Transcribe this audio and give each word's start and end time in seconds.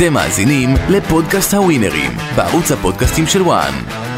אתם 0.00 0.12
מאזינים 0.12 0.74
לפודקאסט 0.88 1.54
הווינרים, 1.54 2.10
בערוץ 2.36 2.72
הפודקאסטים 2.72 3.26
של 3.26 3.42
וואן. 3.42 4.09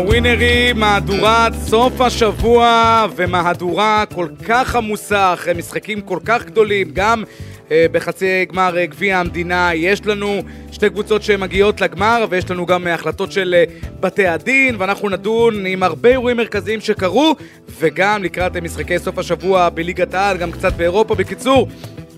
הווינרים, 0.00 0.80
מהדורת 0.80 1.52
סוף 1.54 2.00
השבוע 2.00 3.06
ומהדורה 3.16 4.04
כל 4.14 4.26
כך 4.48 4.76
עמוסה 4.76 5.32
אחרי 5.32 5.54
משחקים 5.54 6.00
כל 6.00 6.18
כך 6.24 6.44
גדולים, 6.44 6.90
גם 6.92 7.24
אה, 7.70 7.86
בחצי 7.92 8.44
גמר 8.52 8.78
אה, 8.78 8.86
גביע 8.86 9.18
המדינה 9.18 9.70
יש 9.74 10.06
לנו 10.06 10.42
שתי 10.72 10.90
קבוצות 10.90 11.22
שמגיעות 11.22 11.80
לגמר 11.80 12.24
ויש 12.30 12.50
לנו 12.50 12.66
גם 12.66 12.86
אה, 12.86 12.94
החלטות 12.94 13.32
של 13.32 13.54
אה, 13.58 13.64
בתי 14.00 14.26
הדין 14.26 14.76
ואנחנו 14.78 15.08
נדון 15.08 15.66
עם 15.66 15.82
הרבה 15.82 16.08
אירועים 16.08 16.36
מרכזיים 16.36 16.80
שקרו 16.80 17.34
וגם 17.78 18.22
לקראת 18.22 18.56
אה, 18.56 18.60
משחקי 18.60 18.98
סוף 18.98 19.18
השבוע 19.18 19.68
בליגת 19.68 20.14
העל, 20.14 20.36
גם 20.36 20.52
קצת 20.52 20.72
באירופה. 20.72 21.14
בקיצור, 21.14 21.68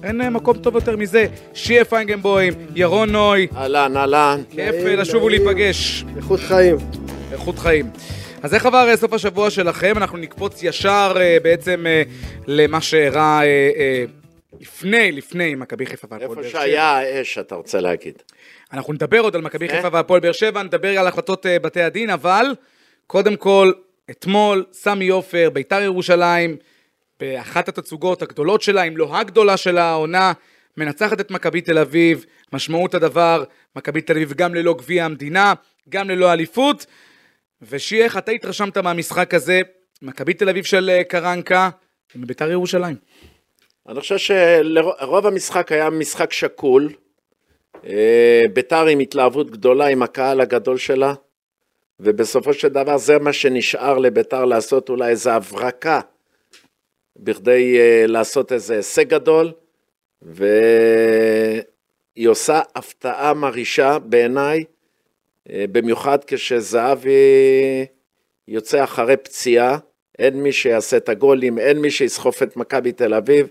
אין 0.02 0.20
אה, 0.20 0.30
מקום 0.30 0.56
טוב 0.56 0.74
יותר 0.74 0.96
מזה. 0.96 1.26
שיה 1.54 1.84
פיינגנבוים, 1.84 2.52
ירון 2.74 3.10
נוי, 3.10 3.46
אהלן, 3.56 3.96
אהלן. 3.96 4.40
כיף 4.50 4.74
אה, 4.86 4.96
לשוב. 4.96 5.22
ולהיפגש. 5.22 6.04
איכות 6.16 6.40
חיים. 6.40 6.76
איכות 7.32 7.58
חיים. 7.58 7.90
אז 8.42 8.54
איך 8.54 8.66
עבר 8.66 8.88
אה, 8.88 8.96
סוף 8.96 9.12
השבוע 9.12 9.50
שלכם? 9.50 9.92
אנחנו 9.96 10.18
נקפוץ 10.18 10.62
ישר 10.62 11.14
אה, 11.20 11.38
בעצם 11.42 11.86
אה, 11.86 12.02
למה 12.46 12.80
שאירע 12.80 13.40
לפני, 14.60 15.12
לפני 15.12 15.54
מכבי 15.54 15.86
חיפה 15.86 16.06
והפועל 16.10 16.22
איפה 16.22 16.34
באר 16.34 16.50
שבע. 16.50 16.60
שהיה 16.60 16.84
האש, 16.84 17.38
אתה 17.38 17.54
רוצה 17.54 17.80
להגיד. 17.80 18.14
אנחנו 18.72 18.92
נדבר 18.92 19.18
עוד 19.18 19.34
על 19.34 19.42
מכבי 19.42 19.68
אה? 19.68 19.76
חיפה 19.76 19.88
והפועל 19.92 20.20
באר 20.20 20.32
שבע, 20.32 20.62
נדבר 20.62 20.98
על 20.98 21.06
החלטות 21.06 21.46
בתי 21.62 21.82
הדין, 21.82 22.10
אבל 22.10 22.46
קודם 23.06 23.36
כל, 23.36 23.72
אתמול, 24.10 24.64
סמי 24.72 25.08
עופר, 25.08 25.50
ביתר 25.52 25.82
ירושלים, 25.82 26.56
באחת 27.20 27.68
התצוגות 27.68 28.22
הגדולות 28.22 28.62
שלה, 28.62 28.82
אם 28.82 28.96
לא 28.96 29.16
הגדולה 29.16 29.56
של 29.56 29.78
העונה, 29.78 30.32
מנצחת 30.76 31.20
את 31.20 31.30
מכבי 31.30 31.60
תל 31.60 31.78
אביב, 31.78 32.24
משמעות 32.52 32.94
הדבר, 32.94 33.44
מכבי 33.76 34.00
תל 34.00 34.12
אביב 34.12 34.32
גם 34.32 34.54
ללא 34.54 34.74
גביע 34.74 35.04
המדינה, 35.04 35.54
גם 35.88 36.10
ללא 36.10 36.32
אליפות, 36.32 36.86
ושייח, 37.68 38.18
אתה 38.18 38.32
התרשמת 38.32 38.78
מהמשחק 38.78 39.34
הזה, 39.34 39.60
מכבי 40.02 40.34
תל 40.34 40.48
אביב 40.48 40.64
של 40.64 40.90
אה, 40.90 41.04
קרנקה, 41.04 41.70
וביתר 42.16 42.50
ירושלים. 42.50 42.96
אני 43.88 44.00
חושב 44.00 44.18
שלרוב 44.18 45.26
המשחק 45.26 45.72
היה 45.72 45.90
משחק 45.90 46.32
שקול. 46.32 46.92
אה, 47.86 48.42
ביתר 48.52 48.86
עם 48.86 48.98
התלהבות 48.98 49.50
גדולה 49.50 49.86
עם 49.86 50.02
הקהל 50.02 50.40
הגדול 50.40 50.78
שלה, 50.78 51.14
ובסופו 52.00 52.54
של 52.54 52.68
דבר 52.68 52.98
זה 52.98 53.18
מה 53.18 53.32
שנשאר 53.32 53.98
לביתר 53.98 54.44
לעשות 54.44 54.88
אולי 54.88 55.08
איזו 55.08 55.30
הברקה 55.30 56.00
בכדי 57.16 57.78
אה, 57.80 58.04
לעשות 58.06 58.52
איזה 58.52 58.76
הישג 58.76 59.08
גדול, 59.08 59.52
והיא 60.22 61.62
עושה 62.28 62.60
הפתעה 62.74 63.34
מרעישה 63.34 63.98
בעיניי, 63.98 64.64
במיוחד 65.48 66.24
כשזהבי 66.24 67.10
יוצא 68.48 68.84
אחרי 68.84 69.16
פציעה, 69.16 69.78
אין 70.18 70.42
מי 70.42 70.52
שיעשה 70.52 70.96
את 70.96 71.08
הגולים, 71.08 71.58
אין 71.58 71.78
מי 71.78 71.90
שיסחוף 71.90 72.42
את 72.42 72.56
מכבי 72.56 72.92
תל 72.92 73.14
אביב, 73.14 73.46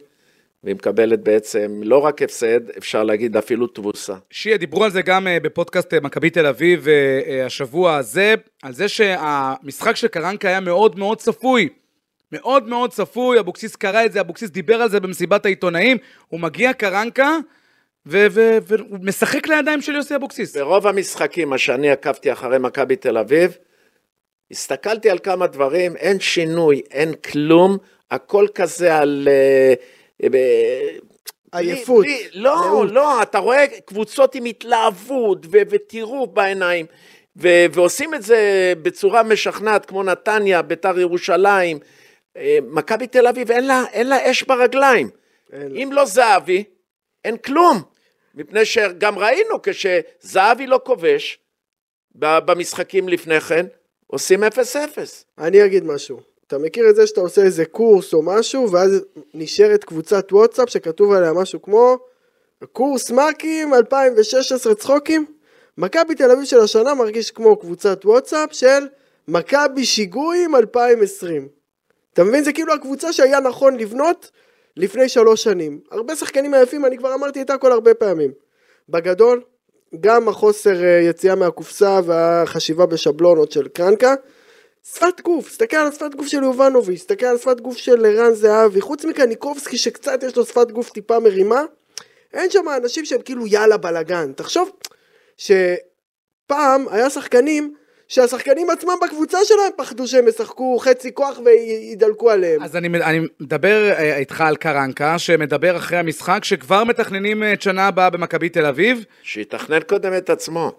והיא 0.63 0.75
מקבלת 0.75 1.19
בעצם 1.19 1.81
לא 1.83 1.97
רק 1.97 2.21
הפסד, 2.21 2.69
אפשר 2.77 3.03
להגיד 3.03 3.37
אפילו 3.37 3.67
תבוסה. 3.67 4.15
שיה, 4.29 4.57
דיברו 4.57 4.83
על 4.83 4.91
זה 4.91 5.01
גם 5.01 5.27
אה, 5.27 5.39
בפודקאסט 5.39 5.93
אה, 5.93 5.99
מכבי 5.99 6.29
תל 6.29 6.45
אביב 6.45 6.87
אה, 6.87 7.21
אה, 7.27 7.45
השבוע 7.45 7.95
הזה, 7.95 8.35
על 8.63 8.73
זה 8.73 8.87
שהמשחק 8.87 9.95
של 9.95 10.07
קרנקה 10.07 10.47
היה 10.47 10.59
מאוד 10.59 10.99
מאוד 10.99 11.17
צפוי. 11.17 11.69
מאוד 12.31 12.67
מאוד 12.67 12.91
צפוי, 12.91 13.39
אבוקסיס 13.39 13.75
קרא 13.75 14.05
את 14.05 14.11
זה, 14.11 14.21
אבוקסיס 14.21 14.49
דיבר 14.49 14.81
על 14.81 14.89
זה 14.89 14.99
במסיבת 14.99 15.45
העיתונאים, 15.45 15.97
הוא 16.27 16.39
מגיע 16.39 16.73
קרנקה 16.73 17.37
והוא 18.05 18.99
משחק 19.01 19.47
לידיים 19.47 19.81
של 19.81 19.95
יוסי 19.95 20.15
אבוקסיס. 20.15 20.57
ברוב 20.57 20.87
המשחקים, 20.87 21.49
מה 21.49 21.57
שאני 21.57 21.91
עקבתי 21.91 22.31
אחרי 22.31 22.59
מכבי 22.59 22.95
תל 22.95 23.17
אביב, 23.17 23.57
הסתכלתי 24.51 25.09
על 25.09 25.19
כמה 25.19 25.47
דברים, 25.47 25.95
אין 25.95 26.19
שינוי, 26.19 26.81
אין 26.91 27.13
כלום, 27.13 27.77
הכל 28.11 28.47
כזה 28.55 28.97
על... 28.97 29.27
אה, 29.31 29.73
אה, 30.23 30.89
עייפות. 31.59 32.05
בלי- 32.05 32.27
בלי- 32.31 32.41
לא. 32.41 32.85
לא, 32.91 33.21
אתה 33.21 33.37
רואה 33.37 33.65
קבוצות 33.85 34.35
עם 34.35 34.45
התלהבות 34.45 35.45
ו- 35.45 35.57
וטירוף 35.69 36.29
בעיניים, 36.33 36.85
ו- 37.37 37.65
ועושים 37.73 38.13
את 38.13 38.21
זה 38.23 38.39
בצורה 38.81 39.23
משכנעת, 39.23 39.85
כמו 39.85 40.03
נתניה, 40.03 40.61
ביתר 40.61 40.99
ירושלים. 40.99 41.79
אה, 42.37 42.57
מכבי 42.67 43.07
תל 43.07 43.27
אביב, 43.27 43.51
אין 43.51 43.67
לה, 43.67 43.83
אין 43.91 44.09
לה 44.09 44.31
אש 44.31 44.43
ברגליים. 44.43 45.09
אין. 45.53 45.77
אם 45.77 45.89
לא 45.93 46.05
זהבי, 46.05 46.63
אין 47.25 47.37
כלום. 47.37 47.81
מפני 48.35 48.65
שגם 48.65 49.19
ראינו 49.19 49.55
כשזהבי 49.63 50.67
לא 50.67 50.79
כובש 50.85 51.39
במשחקים 52.15 53.09
לפני 53.09 53.41
כן, 53.41 53.65
עושים 54.07 54.43
0-0. 54.43 54.47
אני 55.37 55.65
אגיד 55.65 55.83
משהו. 55.83 56.19
אתה 56.47 56.57
מכיר 56.57 56.89
את 56.89 56.95
זה 56.95 57.07
שאתה 57.07 57.21
עושה 57.21 57.41
איזה 57.41 57.65
קורס 57.65 58.13
או 58.13 58.21
משהו, 58.21 58.71
ואז 58.71 59.03
נשארת 59.33 59.83
קבוצת 59.83 60.33
וואטסאפ 60.33 60.69
שכתוב 60.69 61.11
עליה 61.13 61.33
משהו 61.33 61.61
כמו 61.61 61.97
קורס 62.71 63.11
מאקים 63.11 63.73
2016 63.73 64.75
צחוקים? 64.75 65.25
מכבי 65.77 66.15
תל 66.15 66.31
אביב 66.31 66.45
של 66.45 66.59
השנה 66.59 66.93
מרגיש 66.93 67.31
כמו 67.31 67.55
קבוצת 67.55 68.05
וואטסאפ 68.05 68.53
של 68.53 68.87
מכבי 69.27 69.85
שיגועים 69.85 70.55
2020. 70.55 71.47
אתה 72.13 72.23
מבין? 72.23 72.43
זה 72.43 72.53
כאילו 72.53 72.73
הקבוצה 72.73 73.13
שהיה 73.13 73.39
נכון 73.39 73.77
לבנות 73.77 74.31
לפני 74.77 75.09
שלוש 75.09 75.43
שנים. 75.43 75.79
הרבה 75.91 76.15
שחקנים 76.15 76.53
עייפים, 76.53 76.85
אני 76.85 76.97
כבר 76.97 77.13
אמרתי 77.13 77.41
את 77.41 77.49
הכל 77.49 77.71
הרבה 77.71 77.93
פעמים. 77.93 78.31
בגדול, 78.89 79.41
גם 79.99 80.29
החוסר 80.29 80.83
אה, 80.83 80.99
יציאה 81.03 81.35
מהקופסה 81.35 81.99
והחשיבה 82.05 82.85
בשבלונות 82.85 83.51
של 83.51 83.67
קרנקה. 83.67 84.13
שפת 84.83 85.21
גוף, 85.21 85.49
תסתכל 85.49 85.77
על 85.77 85.87
השפת 85.87 86.15
גוף 86.15 86.27
של 86.27 86.43
יובנוביץ', 86.43 86.99
תסתכל 86.99 87.25
על 87.25 87.37
שפת 87.37 87.59
גוף 87.59 87.77
של 87.77 88.05
ערן 88.05 88.33
זהבי, 88.33 88.81
חוץ 88.81 89.05
מקניקובסקי 89.05 89.77
שקצת 89.77 90.23
יש 90.23 90.37
לו 90.37 90.45
שפת 90.45 90.71
גוף 90.71 90.89
טיפה 90.89 91.19
מרימה, 91.19 91.63
אין 92.33 92.49
שם 92.49 92.65
אנשים 92.77 93.05
שהם 93.05 93.21
כאילו 93.21 93.47
יאללה 93.47 93.77
בלאגן. 93.77 94.33
תחשוב 94.33 94.71
שפעם 95.37 96.85
היה 96.89 97.09
שחקנים 97.09 97.75
שהשחקנים 98.11 98.69
עצמם 98.69 98.93
בקבוצה 99.01 99.37
שלהם 99.43 99.71
פחדו 99.77 100.07
שהם 100.07 100.27
ישחקו 100.27 100.77
חצי 100.79 101.13
כוח 101.13 101.39
וידלקו 101.45 102.31
עליהם. 102.31 102.63
אז 102.63 102.75
אני, 102.75 102.87
אני 102.87 103.19
מדבר 103.39 103.91
אה, 103.91 104.17
איתך 104.17 104.41
על 104.41 104.55
קרנקה, 104.55 105.19
שמדבר 105.19 105.77
אחרי 105.77 105.97
המשחק, 105.97 106.43
שכבר 106.43 106.83
מתכננים 106.83 107.43
אה, 107.43 107.53
את 107.53 107.61
שנה 107.61 107.87
הבאה 107.87 108.09
במכבי 108.09 108.49
תל 108.49 108.65
אביב. 108.65 109.05
שיתכנן 109.23 109.79
קודם 109.79 110.13
את 110.17 110.29
עצמו. 110.29 110.71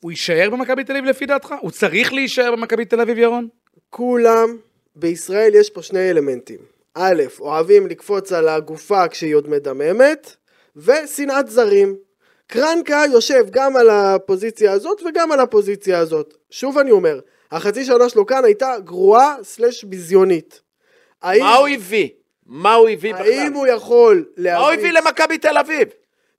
הוא 0.00 0.10
יישאר 0.10 0.50
במכבי 0.50 0.84
תל 0.84 0.92
אביב 0.92 1.04
לפי 1.04 1.26
דעתך? 1.26 1.54
הוא 1.60 1.70
צריך 1.70 2.12
להישאר 2.12 2.52
במכבי 2.52 2.84
תל 2.84 3.00
אביב, 3.00 3.18
ירון? 3.18 3.48
כולם, 3.90 4.56
בישראל 4.96 5.54
יש 5.54 5.70
פה 5.70 5.82
שני 5.82 6.10
אלמנטים. 6.10 6.58
א', 6.94 7.22
אוהבים 7.40 7.86
לקפוץ 7.86 8.32
על 8.32 8.48
הגופה 8.48 9.08
כשהיא 9.08 9.34
עוד 9.34 9.48
מדממת, 9.48 10.36
ושנאת 10.76 11.48
זרים. 11.48 11.96
קרנקה 12.50 13.02
יושב 13.12 13.46
גם 13.50 13.76
על 13.76 13.90
הפוזיציה 13.90 14.72
הזאת 14.72 15.02
וגם 15.02 15.32
על 15.32 15.40
הפוזיציה 15.40 15.98
הזאת. 15.98 16.34
שוב 16.50 16.78
אני 16.78 16.90
אומר, 16.90 17.20
החצי 17.50 17.84
שנה 17.84 18.08
שלו 18.08 18.26
כאן 18.26 18.44
הייתה 18.44 18.74
גרועה 18.84 19.36
סלש 19.42 19.84
ביזיונית. 19.84 20.60
האם, 21.22 21.42
מה 21.42 21.56
הוא 21.56 21.68
הביא? 21.68 22.08
מה 22.46 22.74
הוא 22.74 22.88
הביא 22.88 23.14
בכלל? 23.14 23.26
האם 23.26 23.52
הוא 23.52 23.66
יכול 23.66 24.24
מה 24.36 24.56
הוא 24.56 24.66
הביא 24.66 24.92
להביא... 24.92 25.00
למכבי 25.00 25.38
תל 25.38 25.58
אביב? 25.58 25.88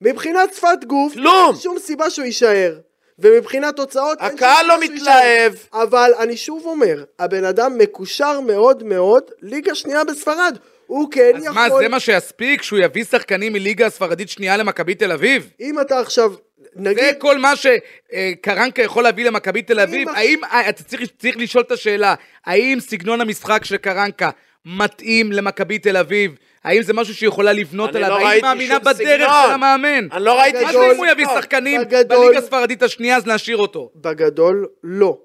מבחינת 0.01 0.53
שפת 0.53 0.85
גוף, 0.87 1.13
כלום. 1.13 1.55
שום 1.55 1.79
סיבה 1.79 2.09
שהוא 2.09 2.25
יישאר. 2.25 2.77
ומבחינת 3.19 3.75
תוצאות, 3.75 4.17
הקהל 4.21 4.67
לא. 4.67 4.79
מתלהב. 4.79 5.53
אבל 5.73 6.11
אני 6.19 6.37
שוב 6.37 6.65
אומר, 6.65 7.03
הבן 7.19 7.43
אדם 7.43 7.77
מקושר 7.77 8.39
מאוד 8.39 8.83
מאוד, 8.83 9.23
ליגה 9.41 9.75
שנייה 9.75 10.03
בספרד. 10.03 10.57
הוא 10.91 11.07
כן 11.11 11.31
אז 11.35 11.43
יכול... 11.43 11.55
מה, 11.55 11.69
זה 11.69 11.87
מה 11.87 11.99
שיספיק? 11.99 12.61
שהוא 12.61 12.79
יביא 12.79 13.03
שחקנים 13.03 13.53
מליגה 13.53 13.85
הספרדית 13.85 14.29
שנייה 14.29 14.57
למכבי 14.57 14.95
תל 14.95 15.11
אביב? 15.11 15.49
אם 15.61 15.79
אתה 15.79 15.99
עכשיו, 15.99 16.31
זה 16.31 16.37
נגיד, 16.75 17.15
כל 17.17 17.37
מה 17.37 17.53
שקרנקה 17.55 18.81
יכול 18.81 19.03
להביא 19.03 19.25
למכבי 19.25 19.61
תל 19.61 19.79
אביב? 19.79 20.09
אם- 20.09 20.15
האם, 20.15 20.43
אה, 20.43 20.69
אתה 20.69 20.83
צריך, 20.83 21.09
צריך 21.19 21.37
לשאול 21.37 21.63
את 21.63 21.71
השאלה, 21.71 22.15
האם 22.45 22.77
סגנון 22.79 23.21
המשחק 23.21 23.65
של 23.65 23.77
קרנקה 23.77 24.29
מתאים 24.65 25.31
למכבי 25.31 25.79
תל 25.79 25.97
אביב? 25.97 26.31
האם 26.63 26.81
זה 26.83 26.93
משהו 26.93 27.15
שהיא 27.15 27.27
יכולה 27.27 27.53
לבנות 27.53 27.89
אני 27.89 27.97
עליו? 27.97 28.09
לא 28.09 28.15
האם 28.17 28.27
ראיתי 28.27 28.41
מאמינה 28.47 28.73
שום 28.75 28.83
בדרך 28.83 28.97
סגנון. 28.97 29.17
של 29.47 29.53
המאמן? 29.53 30.07
אני 30.11 30.23
לא 30.25 30.39
ראיתי 30.39 30.57
מה 30.63 30.67
בגדול- 30.69 30.85
זה 30.87 30.91
אם 30.93 30.97
הוא 30.97 31.05
יביא 31.05 31.25
סגנון. 31.25 31.41
שחקנים 31.41 31.81
בגדול- 31.81 32.25
בליגה 32.25 32.39
הספרדית 32.39 32.83
השנייה 32.83 33.17
אז 33.17 33.27
להשאיר 33.27 33.57
אותו? 33.57 33.91
בגדול, 33.95 34.67
לא. 34.83 35.17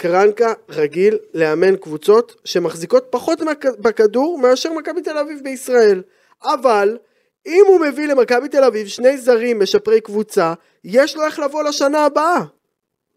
קרנקה 0.00 0.52
רגיל 0.68 1.18
לאמן 1.34 1.76
קבוצות 1.76 2.36
שמחזיקות 2.44 3.06
פחות 3.10 3.38
בכדור 3.78 4.38
מאשר 4.38 4.72
מכבי 4.72 5.02
תל 5.02 5.18
אביב 5.18 5.40
בישראל. 5.44 6.02
אבל 6.44 6.98
אם 7.46 7.64
הוא 7.68 7.80
מביא 7.80 8.06
למכבי 8.08 8.48
תל 8.48 8.64
אביב 8.64 8.86
שני 8.86 9.18
זרים 9.18 9.60
משפרי 9.62 10.00
קבוצה, 10.00 10.54
יש 10.84 11.16
לו 11.16 11.24
איך 11.24 11.38
לבוא 11.38 11.62
לשנה 11.62 12.04
הבאה. 12.04 12.40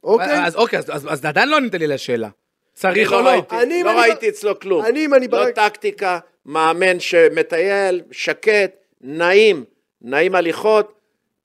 אוקיי? 0.03 0.45
אז 0.45 0.56
אוקיי, 0.56 0.80
אז- 0.80 0.85
אז 0.89 1.07
אז 1.09 1.25
עדיין 1.25 1.50
לא 1.50 1.57
ענית 1.57 1.74
לי 1.75 1.88
לשאלה. 1.88 2.30
צריך 2.74 3.12
או 3.13 3.18
לא 3.18 3.24
לא? 3.24 3.30
ראיתי, 3.30 3.56
אני, 3.62 3.83
לא 3.83 3.91
אני- 3.91 4.00
ראיתי 4.00 4.30
אצלו 4.30 4.59
כלום. 4.59 4.85
אני, 4.85 5.06
אם 5.06 5.13
אני 5.13 5.27
לא 5.27 5.38
ברק- 5.38 5.56
טקטיקה, 5.56 6.19
מאמן 6.45 7.00
שמטייל, 7.00 8.01
שקט, 8.12 8.71
נעים, 9.01 9.63
נעים 10.01 10.35
הליכות, 10.35 10.94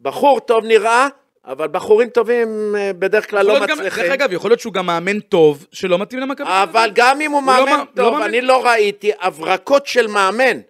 בחור 0.01 0.41
טוב 0.41 0.65
נראה, 0.65 1.09
אבל 1.49 1.69
בחורים 1.69 2.09
טובים 2.09 2.75
אה, 2.79 2.91
בדרך 2.93 3.31
כלל 3.31 3.47
לא 3.47 3.55
גם- 3.67 3.79
מצליחים. 3.79 4.03
דרך 4.05 4.13
אגב, 4.13 4.33
יכול 4.33 4.51
להיות 4.51 4.61
שהוא 4.61 4.73
גם 4.73 4.87
מאמן 4.87 5.21
טוב, 5.21 5.67
שלא 5.73 5.99
מתאים 5.99 6.21
למכבי. 6.21 6.47
אבל 6.49 6.91
גם 6.95 7.21
אם 7.21 7.31
הוא 7.33 7.41
לא 7.41 7.47
מאמן 7.47 7.71
מא- 7.71 7.77
לא 7.79 7.85
טוב, 8.03 8.13
מאמן. 8.15 8.23
אני 8.25 8.41
לא 8.41 8.67
ראיתי 8.67 9.11
הברקות 9.21 9.87
של 9.87 10.07
מאמן. 10.07 10.61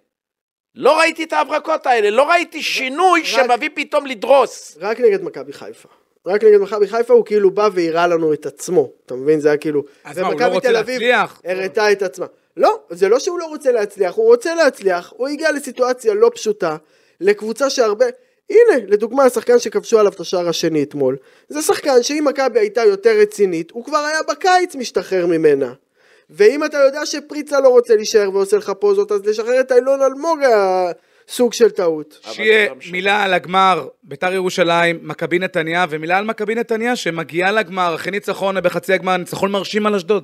לא 0.75 0.99
ראיתי 0.99 1.23
את 1.23 1.33
ההברקות 1.33 1.85
האלה, 1.85 2.09
לא 2.09 2.29
ראיתי 2.29 2.61
שינוי 2.63 3.25
שמביא 3.25 3.69
פתאום 3.75 4.05
לדרוס. 4.05 4.77
רק 4.81 4.99
נגד 4.99 5.23
מכבי 5.23 5.53
חיפה. 5.53 5.89
רק 6.27 6.43
נגד 6.43 6.57
מכבי 6.57 6.87
חיפה 6.87 7.13
הוא 7.13 7.25
כאילו 7.25 7.51
בא 7.51 7.69
והראה 7.73 8.07
לנו 8.07 8.33
את 8.33 8.45
עצמו, 8.45 8.89
אתה 9.05 9.13
מבין? 9.15 9.39
זה 9.39 9.47
היה 9.49 9.57
כאילו... 9.57 9.83
אז 10.03 10.19
מה, 10.19 10.27
הוא 10.27 10.39
לא 10.41 10.45
רוצה 10.45 10.67
תל 10.69 10.75
אביב 10.77 11.01
להצליח? 11.01 11.41
הראתה 11.45 11.91
את 11.91 12.01
עצמה. 12.01 12.25
לא, 12.57 12.79
זה 12.89 13.09
לא 13.09 13.19
שהוא 13.19 13.39
לא 13.39 13.45
רוצה 13.45 13.71
להצליח, 13.71 14.15
הוא 14.15 14.25
רוצה 14.25 14.55
להצליח, 14.55 15.13
הוא 15.17 15.27
הגיע 15.27 15.51
לסיטואציה 15.51 16.13
לא 16.13 16.31
פשוטה, 16.35 16.77
לקבוצה 17.21 17.69
שהרבה... 17.69 18.05
הנה, 18.49 18.85
לדוגמה, 18.87 19.23
השחקן 19.23 19.59
שכבשו 19.59 19.99
עליו 19.99 20.11
את 20.11 20.19
השער 20.19 20.49
השני 20.49 20.83
אתמול, 20.83 21.17
זה 21.49 21.61
שחקן 21.61 22.03
שאם 22.03 22.25
מכבי 22.27 22.59
הייתה 22.59 22.81
יותר 22.83 23.17
רצינית, 23.21 23.71
הוא 23.71 23.85
כבר 23.85 23.97
היה 23.97 24.19
בקיץ 24.29 24.75
משתחרר 24.75 25.25
ממנה. 25.25 25.73
ואם 26.29 26.65
אתה 26.65 26.77
יודע 26.77 27.05
שפריצה 27.05 27.59
לא 27.59 27.69
רוצה 27.69 27.95
להישאר 27.95 28.29
ועושה 28.33 28.57
לך 28.57 28.71
פוזות, 28.79 29.11
אז 29.11 29.25
לשחרר 29.25 29.59
את 29.59 29.71
אילון 29.71 30.01
אלמוג 30.01 30.39
היה 30.43 30.91
סוג 31.27 31.53
של 31.53 31.69
טעות. 31.69 32.19
שיהיה 32.21 32.69
לא. 32.69 32.75
מילה 32.91 33.23
על 33.23 33.33
הגמר, 33.33 33.87
ביתר 34.03 34.33
ירושלים, 34.33 34.99
מכבי 35.01 35.39
נתניה, 35.39 35.85
ומילה 35.89 36.17
על 36.17 36.25
מכבי 36.25 36.55
נתניה 36.55 36.95
שמגיעה 36.95 37.51
לגמר, 37.51 37.95
אחרי 37.95 38.11
ניצחון 38.11 38.61
בחצי 38.61 38.93
הגמר, 38.93 39.17
ניצחון 39.17 39.51
מרשים 39.51 39.85
על 39.85 39.95
אשדוד. 39.95 40.23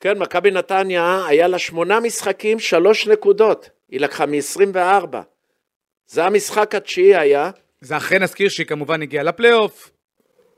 כן, 0.00 0.18
מכבי 0.18 0.50
נתניה, 0.50 1.26
היה 1.26 1.48
לה 1.48 1.58
שמונה 1.58 2.00
משחקים, 2.00 2.58
שלוש 2.58 3.06
נקודות. 3.06 3.70
היא 3.90 4.00
לקחה 4.00 4.26
מ-24. 4.26 5.16
זה 6.10 6.24
המשחק 6.24 6.74
התשיעי 6.74 7.16
היה. 7.16 7.50
זה 7.80 7.96
אחרי 7.96 8.18
נזכיר 8.18 8.48
שהיא 8.48 8.66
כמובן 8.66 9.02
הגיעה 9.02 9.24
לפלייאוף, 9.24 9.90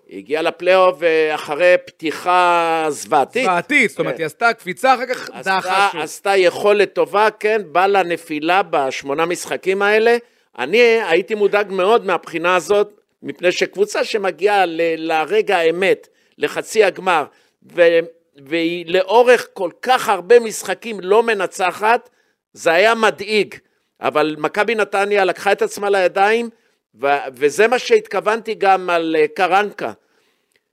היא 0.07 0.19
הגיעה 0.19 0.43
לפלייאוף 0.43 1.03
אה, 1.03 1.35
אחרי 1.35 1.75
פתיחה 1.87 2.87
זוועתית. 2.89 3.45
זוועתית, 3.45 3.91
זאת 3.91 3.99
אומרת, 3.99 4.15
כן. 4.15 4.19
היא 4.21 4.27
עשתה 4.27 4.53
קפיצה, 4.53 4.95
אחר 4.95 5.07
כך 5.07 5.31
דחה 5.45 5.89
שוב. 5.93 6.01
עשתה 6.01 6.37
יכולת 6.37 6.93
טובה, 6.95 7.29
כן, 7.41 7.63
בא 7.67 7.87
לה 7.87 8.03
נפילה 8.03 8.63
בשמונה 8.71 9.27
משחקים 9.27 9.83
האלה. 9.83 10.17
אני 10.59 10.79
הייתי 10.79 11.35
מודאג 11.35 11.73
מאוד 11.73 12.07
מהבחינה 12.07 12.57
הזאת, 12.57 13.01
מפני 13.23 13.53
שקבוצה 13.53 14.05
שמגיעה 14.05 14.67
ל- 14.67 14.81
לרגע 14.97 15.57
האמת, 15.57 16.09
לחצי 16.39 16.85
הגמר, 16.85 17.25
ו- 17.75 17.99
והיא 18.47 18.85
לאורך 18.89 19.49
כל 19.53 19.71
כך 19.83 20.09
הרבה 20.09 20.41
משחקים 20.41 21.01
לא 21.01 21.23
מנצחת, 21.23 22.11
זה 22.53 22.73
היה 22.73 22.95
מדאיג. 22.95 23.55
אבל 24.03 24.37
מכבי 24.39 24.75
נתניה 24.75 25.25
לקחה 25.25 25.53
את 25.53 25.63
עצמה 25.63 25.91
לידיים, 25.91 26.51
ו- 27.01 27.07
וזה 27.35 27.69
מה 27.69 27.79
שהתכוונתי 27.79 28.55
גם 28.55 28.91
על 28.91 29.17
אה, 29.19 29.29
קרנקה. 29.29 29.93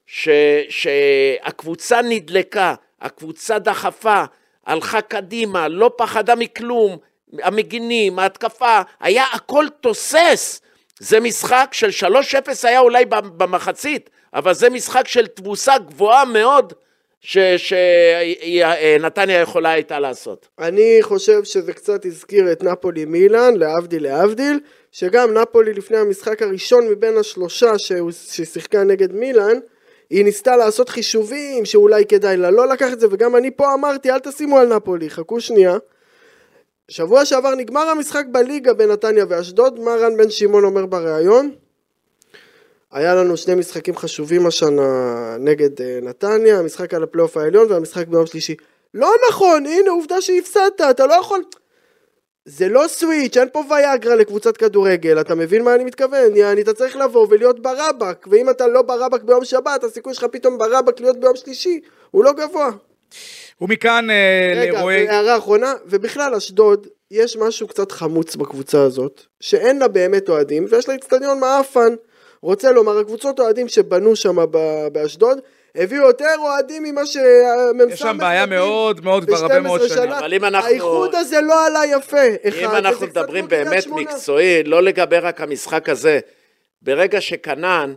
ש, 0.06 0.30
שהקבוצה 0.70 2.02
נדלקה, 2.02 2.76
הקבוצה 3.02 3.60
דחפה, 3.60 4.24
הלכה 4.66 5.02
קדימה, 5.02 5.68
לא 5.68 5.92
פחדה 5.98 6.36
מכלום, 6.36 6.98
המגינים, 7.44 8.20
ההתקפה, 8.20 8.82
היה 9.00 9.26
הכל 9.34 9.66
תוסס. 9.82 10.62
זה 11.00 11.20
משחק 11.20 11.70
של 11.72 12.08
3-0 12.08 12.68
היה 12.68 12.80
אולי 12.80 13.06
במחצית, 13.10 14.10
אבל 14.34 14.54
זה 14.54 14.70
משחק 14.70 15.08
של 15.08 15.28
תבוסה 15.28 15.78
גבוהה 15.78 16.26
מאוד 16.26 16.74
שנתניה 18.38 19.42
יכולה 19.42 19.72
הייתה 19.72 20.00
לעשות. 20.00 20.48
אני 20.60 20.98
חושב 21.02 21.44
שזה 21.44 21.74
קצת 21.74 22.06
הזכיר 22.06 22.52
את 22.52 22.64
נפולי 22.64 23.06
מילאן, 23.06 23.56
להבדיל 23.56 24.04
להבדיל, 24.04 24.60
שגם 24.92 25.34
נפולי 25.34 25.74
לפני 25.74 25.98
המשחק 25.98 26.42
הראשון 26.42 26.88
מבין 26.88 27.18
השלושה 27.18 27.72
ששיחקה 28.12 28.84
נגד 28.84 29.14
מילאן, 29.14 29.60
היא 30.10 30.24
ניסתה 30.24 30.58
לעשות 30.58 30.90
חישובים 30.90 31.66
שאולי 31.66 32.06
כדאי 32.06 32.38
לה 32.38 32.52
לא 32.52 32.68
לקחת 32.68 32.94
את 32.94 33.00
זה, 33.00 33.08
וגם 33.12 33.36
אני 33.36 33.52
פה 33.52 33.74
אמרתי 33.74 34.12
אל 34.12 34.20
תשימו 34.20 34.58
על 34.58 34.76
נפולי, 34.76 35.10
חכו 35.10 35.42
שנייה. 35.42 35.78
שבוע 36.88 37.26
שעבר 37.26 37.56
נגמר 37.56 37.90
המשחק 37.90 38.24
בליגה 38.32 38.74
בין 38.74 38.92
נתניה 38.92 39.26
ואשדוד, 39.30 39.80
מה 39.80 39.96
רן 39.96 40.18
בן 40.18 40.30
שמעון 40.30 40.64
אומר 40.64 40.86
בריאיון? 40.86 41.52
היה 42.92 43.16
לנו 43.16 43.38
שני 43.38 43.56
משחקים 43.56 43.96
חשובים 43.96 44.46
השנה 44.46 45.38
נגד 45.40 45.82
אה, 45.82 46.00
נתניה, 46.02 46.60
המשחק 46.60 46.94
על 46.94 47.04
הפלייאוף 47.04 47.38
העליון 47.38 47.72
והמשחק 47.72 48.08
ביום 48.08 48.26
שלישי. 48.26 48.56
לא 48.94 49.12
נכון, 49.30 49.66
הנה 49.66 49.92
עובדה 49.92 50.22
שהפסדת, 50.22 50.82
אתה 50.90 51.06
לא 51.06 51.14
יכול... 51.14 51.44
זה 52.46 52.70
לא 52.70 52.88
סוויץ', 52.88 53.38
אין 53.38 53.48
פה 53.52 53.64
ויאגרה 53.70 54.16
לקבוצת 54.16 54.58
כדורגל, 54.58 55.22
אתה 55.22 55.36
מבין 55.36 55.64
מה 55.64 55.76
אני 55.76 55.84
מתכוון? 55.84 56.36
יעני, 56.36 56.62
אתה 56.62 56.74
צריך 56.74 56.96
לבוא 56.96 57.28
ולהיות 57.30 57.60
ברבק, 57.60 58.28
ואם 58.30 58.50
אתה 58.50 58.68
לא 58.68 58.82
ברבק 58.82 59.24
ביום 59.24 59.46
שבת, 59.46 59.84
הסיכוי 59.84 60.14
שלך 60.14 60.26
פתאום 60.32 60.58
ברבק 60.58 61.00
להיות 61.00 61.20
ביום 61.20 61.36
שלישי, 61.36 61.80
הוא 62.12 62.24
לא 62.24 62.32
גבוה. 62.34 62.70
ומכאן 63.62 64.10
אה, 64.10 64.54
רגע, 64.62 64.72
לאירועי... 64.72 65.10
הערה 65.10 65.38
אחרונה, 65.38 65.74
ובכלל 65.86 66.36
אשדוד, 66.36 66.88
יש 67.12 67.38
משהו 67.38 67.68
קצת 67.68 67.92
חמוץ 67.92 68.36
בקבוצה 68.36 68.84
הזאת, 68.84 69.22
שאין 69.40 69.80
לה 69.80 69.88
באמת 69.88 70.30
אוהדים, 70.30 70.66
ויש 70.70 70.90
לה 70.90 70.96
אצטדיון 70.96 71.40
מעפן. 71.40 71.96
רוצה 72.42 72.72
לומר, 72.72 72.98
הקבוצות 73.00 73.40
אוהדים 73.40 73.68
שבנו 73.68 74.16
שם 74.16 74.36
ב- 74.52 74.88
באשדוד, 74.92 75.40
הביאו 75.76 76.04
יותר 76.08 76.36
אוהדים 76.40 76.84
ממה 76.84 77.06
שהמ"ס... 77.06 77.94
יש 77.94 78.00
שם 78.00 78.18
בעיה 78.20 78.46
מאוד 78.46 79.04
מאוד 79.04 79.26
כבר 79.26 79.38
הרבה 79.38 79.60
מאוד 79.60 79.88
שנים. 79.88 80.12
אבל 80.12 80.34
אם 80.34 80.46
אנחנו- 80.46 80.68
האיחוד 80.70 81.16
הזה 81.16 81.42
לא 81.42 81.68
עלה 81.68 81.82
יפה. 81.98 82.18
אם 82.62 82.70
אנחנו 82.70 83.08
מדברים 83.08 83.48
באמת. 83.48 83.88
מקצועי, 83.88 84.64
לא 84.64 84.84
לגבי 84.84 85.18
רק 85.18 85.42
המשחק 85.42 85.90
הזה, 85.90 86.20
ברגע 86.82 87.22
שקנן 87.22 87.94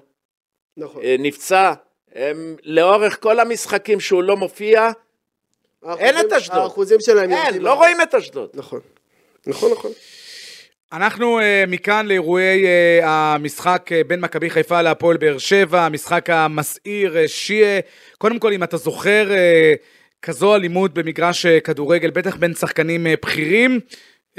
נכון. 0.77 1.03
אה, 1.03 1.17
נפצע, 1.19 1.73
הם, 2.15 2.57
לאורך 2.63 3.19
כל 3.23 3.41
המשחקים 3.41 4.01
שהוא 4.01 4.23
לא 4.23 4.37
מופיע, 4.37 4.91
אין 5.99 6.21
את 6.21 6.33
אשדוד. 6.33 6.59
האחוזים 6.59 7.01
שלהם 7.01 7.33
אין, 7.33 7.63
לא. 7.63 7.73
רואים 7.75 8.01
את 8.01 8.15
אשדוד. 8.15 8.51
נכון. 8.55 8.81
נכון, 9.47 9.73
נכון. 9.73 9.91
אנחנו 10.93 11.41
uh, 11.41 11.43
מכאן 11.69 12.07
לאירועי 12.07 12.65
uh, 12.65 13.05
המשחק 13.05 13.91
uh, 13.93 14.09
בין 14.09 14.21
מכבי 14.21 14.51
חיפה 14.51 14.83
להפועל 14.83 15.17
באר 15.17 15.39
שבע, 15.39 15.83
המשחק 15.83 16.31
המסעיר, 16.31 17.15
uh, 17.15 17.29
שיה. 17.29 17.81
קודם 18.19 18.39
כל, 18.39 18.53
אם 18.53 18.63
אתה 18.63 18.77
זוכר 18.77 19.29
uh, 19.31 19.79
כזו 20.23 20.55
אלימות 20.55 20.95
במגרש 20.95 21.47
uh, 21.47 21.61
כדורגל, 21.61 22.11
בטח 22.11 22.37
בין 22.37 22.55
שחקנים 22.55 23.07
uh, 23.07 23.11
בכירים, 23.23 23.81
uh, 24.35 24.39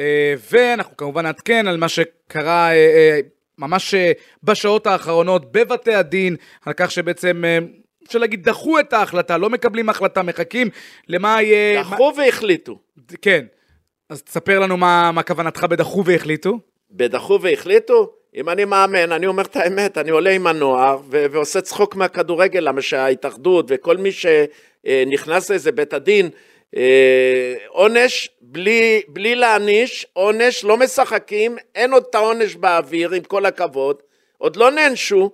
ואנחנו 0.51 0.97
כמובן 0.97 1.23
נעדכן 1.23 1.67
על 1.67 1.77
מה 1.77 1.87
שקרה 1.89 2.69
uh, 2.71 2.73
uh, 2.73 3.27
ממש 3.57 3.93
uh, 3.93 3.97
בשעות 4.43 4.87
האחרונות 4.87 5.51
בבתי 5.51 5.93
הדין, 5.93 6.35
על 6.65 6.73
כך 6.73 6.91
שבעצם... 6.91 7.43
Uh, 7.43 7.83
אפשר 8.07 8.19
להגיד, 8.19 8.43
דחו 8.43 8.79
את 8.79 8.93
ההחלטה, 8.93 9.37
לא 9.37 9.49
מקבלים 9.49 9.89
החלטה, 9.89 10.23
מחכים 10.23 10.69
למה 11.07 11.41
יהיה... 11.41 11.81
דחו 11.81 12.13
והחליטו. 12.17 12.79
מה... 12.97 13.03
כן. 13.21 13.45
אז 14.13 14.23
תספר 14.23 14.59
לנו 14.59 14.77
מה, 14.77 15.11
מה 15.11 15.23
כוונתך 15.23 15.63
בדחו 15.63 16.05
והחליטו. 16.05 16.59
בדחו 16.91 17.39
והחליטו? 17.41 18.13
אם 18.35 18.49
אני 18.49 18.65
מאמן, 18.65 19.11
אני 19.11 19.27
אומר 19.27 19.43
את 19.43 19.55
האמת, 19.55 19.97
אני 19.97 20.09
עולה 20.09 20.29
עם 20.29 20.47
הנוער 20.47 20.99
ו- 21.11 21.25
ועושה 21.31 21.61
צחוק 21.61 21.95
מהכדורגל, 21.95 22.59
למה 22.59 22.81
שההתאחדות 22.81 23.65
וכל 23.69 23.97
מי 23.97 24.09
שנכנס 24.11 25.49
לאיזה 25.49 25.71
בית 25.71 25.93
הדין, 25.93 26.29
אה, 26.75 27.53
עונש 27.67 28.29
בלי, 28.41 29.01
בלי 29.07 29.35
להעניש, 29.35 30.05
עונש, 30.13 30.63
לא 30.63 30.77
משחקים, 30.77 31.57
אין 31.75 31.93
עוד 31.93 32.03
את 32.09 32.15
העונש 32.15 32.55
באוויר, 32.55 33.11
עם 33.11 33.23
כל 33.23 33.45
הכבוד, 33.45 34.01
עוד 34.37 34.55
לא 34.55 34.71
נענשו, 34.71 35.31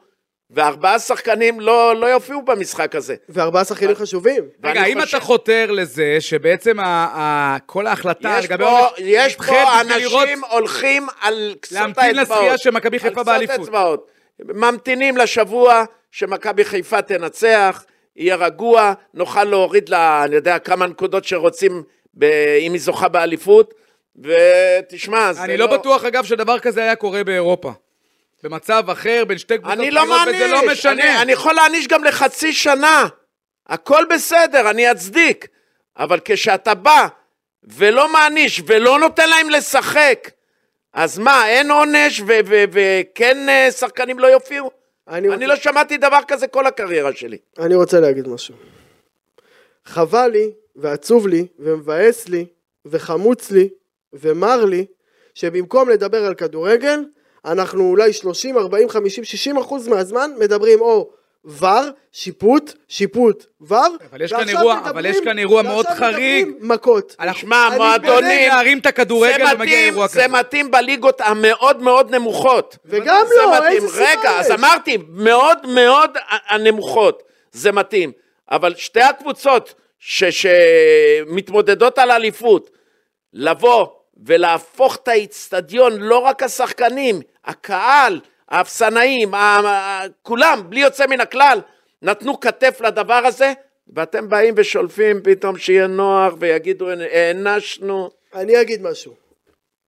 וארבעה 0.51 1.00
שחקנים 1.00 1.60
לא, 1.60 1.96
לא 1.96 2.06
יופיעו 2.08 2.41
במשחק 2.41 2.96
הזה. 2.96 3.15
וארבעה 3.29 3.65
שחקנים 3.65 3.96
חשובים. 3.96 4.44
רגע, 4.63 4.82
האם 4.82 5.01
חושב- 5.01 5.18
אתה 5.18 5.25
חותר 5.25 5.72
לזה 5.72 6.18
שבעצם 6.20 6.79
ה- 6.79 6.84
ה- 6.86 7.58
כל 7.65 7.88
ההחלטה 7.88 8.36
יש 8.39 8.46
לגבי 8.46 8.63
פה, 8.63 8.88
יש 8.98 9.36
פה 9.36 9.44
בשביל 9.44 9.58
לראות- 9.98 10.24
אנשים 10.27 10.41
הולכים 10.51 11.08
על 11.22 11.56
כסות 11.62 11.77
האצבעות. 11.77 11.98
להמתין 11.98 12.15
לזכייה 12.22 12.58
של 12.58 12.70
מכבי 12.72 13.00
חיפה 13.00 13.24
באליפות. 13.24 13.60
אצבעות. 13.60 14.08
ממתינים 14.46 15.18
לשבוע 15.18 15.84
שמכבי 16.12 16.65
חיפה 16.65 17.01
תנצח, 17.01 17.84
יהיה 18.15 18.36
רגוע, 18.36 18.94
נוכל 19.13 19.44
להוריד 19.44 19.89
לה, 19.89 20.24
אני 20.24 20.36
יודע, 20.36 20.60
כמה 20.60 20.88
נקודות 20.88 21.25
שרוצים, 21.25 21.84
ב, 22.13 22.24
אם 22.60 22.74
היא 22.74 22.82
זוכה 22.82 23.08
באליפות, 23.08 23.74
ותשמע, 24.24 25.34
זה 25.34 25.44
אני 25.44 25.58
לא 25.58 25.68
בטוח, 25.68 26.03
אגב, 26.06 26.24
שדבר 26.25 26.60
כזה 26.60 26.82
היה 26.84 26.96
קורה 26.96 27.24
באירופה. 27.24 27.72
במצב 28.43 28.84
אחר, 28.89 29.24
בין 29.27 29.38
שתי 29.38 29.58
קבוצות 29.58 29.79
אני 29.79 29.91
לא 29.91 30.05
מעניש, 30.05 30.36
וזה 30.36 30.48
לא 30.48 30.62
משנה. 30.72 30.91
אני, 30.93 31.22
אני 31.22 31.31
יכול 31.31 31.53
להעניש 31.53 31.88
גם 31.88 32.03
לחצי 32.03 32.53
שנה, 32.53 33.08
הכל 33.67 34.05
בסדר, 34.10 34.69
אני 34.69 34.91
אצדיק, 34.91 35.48
אבל 35.98 36.19
כשאתה 36.25 36.74
בא 36.74 37.08
ולא 37.63 38.13
מעניש 38.13 38.62
ולא 38.67 39.00
נותן 39.00 39.29
להם 39.29 39.50
לשחק, 39.50 40.29
אז 40.93 41.19
מה, 41.19 41.48
אין 41.50 41.72
עונש 41.72 42.19
ו- 42.22 42.25
ו- 42.46 42.63
וכן 42.72 43.50
אה, 43.50 43.72
שחקנים 43.72 44.19
לא 44.19 44.27
יופיעו? 44.27 44.72
אני 45.08 45.17
אני 45.17 45.27
רוצה- 45.27 45.46
לא 45.48 45.55
שמעתי 45.55 45.98
דבר 45.98 46.19
כזה 46.27 46.48
כל 46.48 46.65
הקריירה 46.67 47.13
שלי. 47.13 47.38
אני 47.60 47.75
רוצה 47.75 48.00
להגיד 48.00 48.27
משהו. 48.27 48.55
חבל 49.86 50.27
לי, 50.27 50.51
ועצוב 50.75 51.27
לי, 51.27 51.48
ומבאס 51.60 52.29
לי, 52.29 52.46
וחמוץ 52.86 53.51
לי, 53.51 53.69
ומר 54.13 54.65
לי, 54.65 54.86
שבמקום 55.36 55.89
לדבר 55.89 56.25
על 56.25 56.34
כדורגל, 56.34 57.00
אנחנו 57.46 57.89
אולי 57.89 58.13
30, 58.13 58.58
40, 58.58 58.89
50, 58.89 59.24
60 59.24 59.58
אחוז 59.58 59.88
מהזמן 59.88 60.31
מדברים 60.39 60.81
או 60.81 61.10
ור, 61.46 61.81
שיפוט, 62.12 62.74
שיפוט, 62.88 63.46
ור, 63.62 63.77
אבל 64.12 64.22
יש 64.22 64.31
כאן 64.31 64.39
ועכשיו 64.39 64.58
אירוע- 64.58 64.75
מדברים- 64.75 64.93
אבל 64.96 65.05
יש 65.05 65.17
כאן 65.24 65.39
אירוע 65.39 65.62
מאוד 65.62 65.86
ועכשיו 65.86 66.12
חריג. 66.12 66.46
מדברים 66.48 66.69
מכות. 66.72 67.15
שמע, 67.34 67.69
מועדונים, 67.77 68.50
להרים 68.50 68.79
את 68.79 68.86
הכדורגל 68.86 69.38
זה 69.38 69.43
ומגיע 69.43 69.55
מתאים, 69.65 69.93
אירוע 69.93 70.08
זה 70.08 70.13
כזה. 70.13 70.27
מתאים 70.27 70.72
בליגות 70.72 71.22
המאוד 71.22 71.81
מאוד 71.81 72.15
נמוכות. 72.15 72.77
וגם 72.86 73.25
זה 73.29 73.36
לא, 73.41 73.58
מתאים. 73.58 73.72
איזה 73.84 73.88
סיבה 73.88 74.05
רגע, 74.19 74.39
אז 74.39 74.46
יש? 74.46 74.51
אמרתי, 74.51 74.98
מאוד 75.10 75.58
מאוד 75.67 76.12
הנמוכות, 76.50 77.24
זה 77.51 77.72
מתאים. 77.72 78.12
אבל 78.51 78.75
שתי 78.75 79.01
הקבוצות 79.01 79.74
ש- 80.00 80.24
שמתמודדות 80.24 81.98
על 82.00 82.12
אליפות, 82.12 82.69
לבוא 83.34 83.88
ולהפוך 84.25 84.95
את 84.95 85.07
האיצטדיון, 85.07 85.93
לא 85.97 86.17
רק 86.17 86.43
השחקנים, 86.43 87.21
הקהל, 87.45 88.19
האפסנאים, 88.49 89.31
כולם, 90.21 90.61
בלי 90.69 90.79
יוצא 90.79 91.07
מן 91.07 91.19
הכלל, 91.19 91.59
נתנו 92.01 92.39
כתף 92.39 92.81
לדבר 92.81 93.21
הזה, 93.25 93.53
ואתם 93.93 94.29
באים 94.29 94.53
ושולפים 94.57 95.21
פתאום 95.23 95.57
שיהיה 95.57 95.88
נוח 95.88 96.33
ויגידו, 96.39 96.89
הענשנו. 96.89 98.09
אני 98.33 98.61
אגיד 98.61 98.81
משהו. 98.81 99.13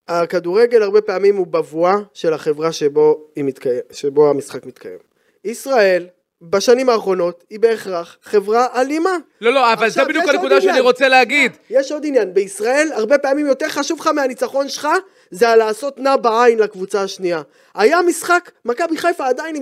הכדורגל 0.07 0.81
הרבה 0.83 1.01
פעמים 1.01 1.35
הוא 1.35 1.47
בבואה 1.47 1.95
של 2.13 2.33
החברה 2.33 2.71
שבו, 2.71 3.27
מתקיים, 3.37 3.81
שבו 3.91 4.29
המשחק 4.29 4.65
מתקיים. 4.65 4.97
ישראל, 5.45 6.07
בשנים 6.41 6.89
האחרונות, 6.89 7.43
היא 7.49 7.59
בהכרח 7.59 8.17
חברה 8.23 8.67
אלימה. 8.75 9.17
לא, 9.41 9.53
לא, 9.53 9.73
אבל 9.73 9.89
זה 9.89 10.05
בדיוק 10.05 10.27
הנקודה. 10.27 10.61
שאני 10.61 10.79
רוצה 10.79 11.07
להגיד. 11.07 11.51
יש 11.69 11.91
עוד 11.91 12.05
עניין, 12.05 12.33
בישראל 12.33 12.89
הרבה 12.93 13.17
פעמים 13.17 13.47
יותר 13.47 13.69
חשוב 13.69 13.99
לך 13.99 14.07
מהניצחון 14.07 14.69
שלך, 14.69 14.87
זה 15.31 15.49
הלעשות 15.49 15.99
נע 15.99 16.17
בעין 16.17 16.59
לקבוצה 16.59 17.01
השנייה. 17.03 17.41
היה 17.75 18.01
משחק, 18.01 18.51
מכבי 18.65 18.97
חיפה 18.97 19.27
עדיין 19.27 19.55
עם 19.55 19.61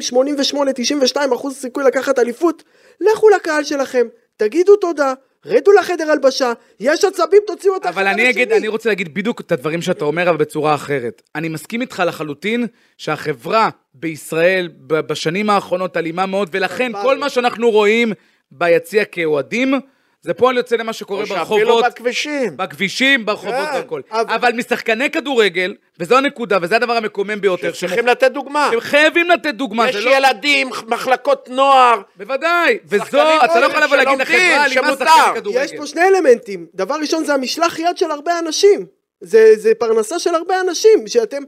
88-92 1.13 1.35
אחוז 1.35 1.55
סיכוי 1.55 1.83
לקחת 1.83 2.19
אליפות, 2.19 2.63
לכו 3.01 3.29
לקהל 3.29 3.63
שלכם, 3.63 4.07
תגידו 4.37 4.75
תודה, 4.75 5.13
רדו 5.45 5.71
לחדר 5.71 6.11
הלבשה, 6.11 6.53
יש 6.79 7.05
עצבים, 7.05 7.39
תוציאו 7.47 7.73
אותם 7.73 7.87
אבל 7.87 8.07
אני 8.07 8.29
אגיד, 8.29 8.51
אני 8.51 8.67
רוצה 8.67 8.89
להגיד 8.89 9.13
בדיוק 9.13 9.41
את 9.41 9.51
הדברים 9.51 9.81
שאתה 9.81 10.05
אומר, 10.05 10.29
אבל 10.29 10.37
בצורה 10.37 10.75
אחרת. 10.75 11.21
אני 11.35 11.49
מסכים 11.49 11.81
איתך 11.81 12.03
לחלוטין 12.07 12.67
שהחברה 12.97 13.69
בישראל 13.93 14.69
בשנים 14.87 15.49
האחרונות 15.49 15.97
אלימה 15.97 16.25
מאוד, 16.25 16.49
ולכן 16.51 16.91
כל 17.01 17.17
מה 17.17 17.29
שאנחנו 17.29 17.71
רואים 17.71 18.13
ביציע 18.51 19.05
כאוהדים, 19.05 19.73
זה 20.21 20.33
פועל 20.33 20.57
יוצא 20.57 20.75
למה 20.75 20.93
שקורה 20.93 21.21
או 21.21 21.25
שאפילו 21.27 21.45
ברחובות. 21.67 21.85
בכבישים. 21.85 22.57
בכבישים, 22.57 23.25
ברחובות 23.25 23.53
כן, 23.71 23.75
והכל. 23.75 24.01
אבל- 24.11 24.33
אבל 24.33 24.51
משחקני 24.53 25.09
כדורגל, 25.11 25.75
וזו 25.99 26.17
הנקודה, 26.17 26.57
וזה 26.61 26.75
הדבר 26.75 26.93
המקומם 26.93 27.41
ביותר, 27.41 27.71
צריכים 27.71 28.07
לתת 28.07 28.31
דוגמה. 28.31 28.65
הם 28.73 28.79
חייבים 28.79 29.29
לתת 29.29 29.53
דוגמה, 29.55 29.89
יש 29.89 29.95
לא... 29.95 30.09
ילדים, 30.11 30.69
מחלקות 30.87 31.49
נוער, 31.49 32.01
בוודאי, 32.15 32.77
וזו, 32.85 33.03
אתה 33.45 33.59
לא 33.59 33.65
יכול 33.65 33.83
לבוא 33.83 33.97
להגיד 33.97 34.19
לחברה 34.21 34.65
אלימה 34.65 34.87
שמותר. 34.87 35.05
שחקני 35.05 35.35
כדורגל. 35.35 35.63
יש 35.63 35.71
פה 35.77 35.85
שני 35.87 36.01
אלמנטים, 36.07 36.65
דבר 36.75 36.95
ראשון 36.95 37.23
זה 37.25 37.33
המשלח 37.33 37.79
יד 37.79 37.97
של 37.97 38.11
הרבה 38.11 38.39
אנשים, 38.39 38.85
זה, 39.21 39.53
זה 39.55 39.71
פרנסה 39.79 40.19
של 40.19 40.35
הרבה 40.35 40.61
אנשים, 40.61 41.07
שאתם, 41.07 41.43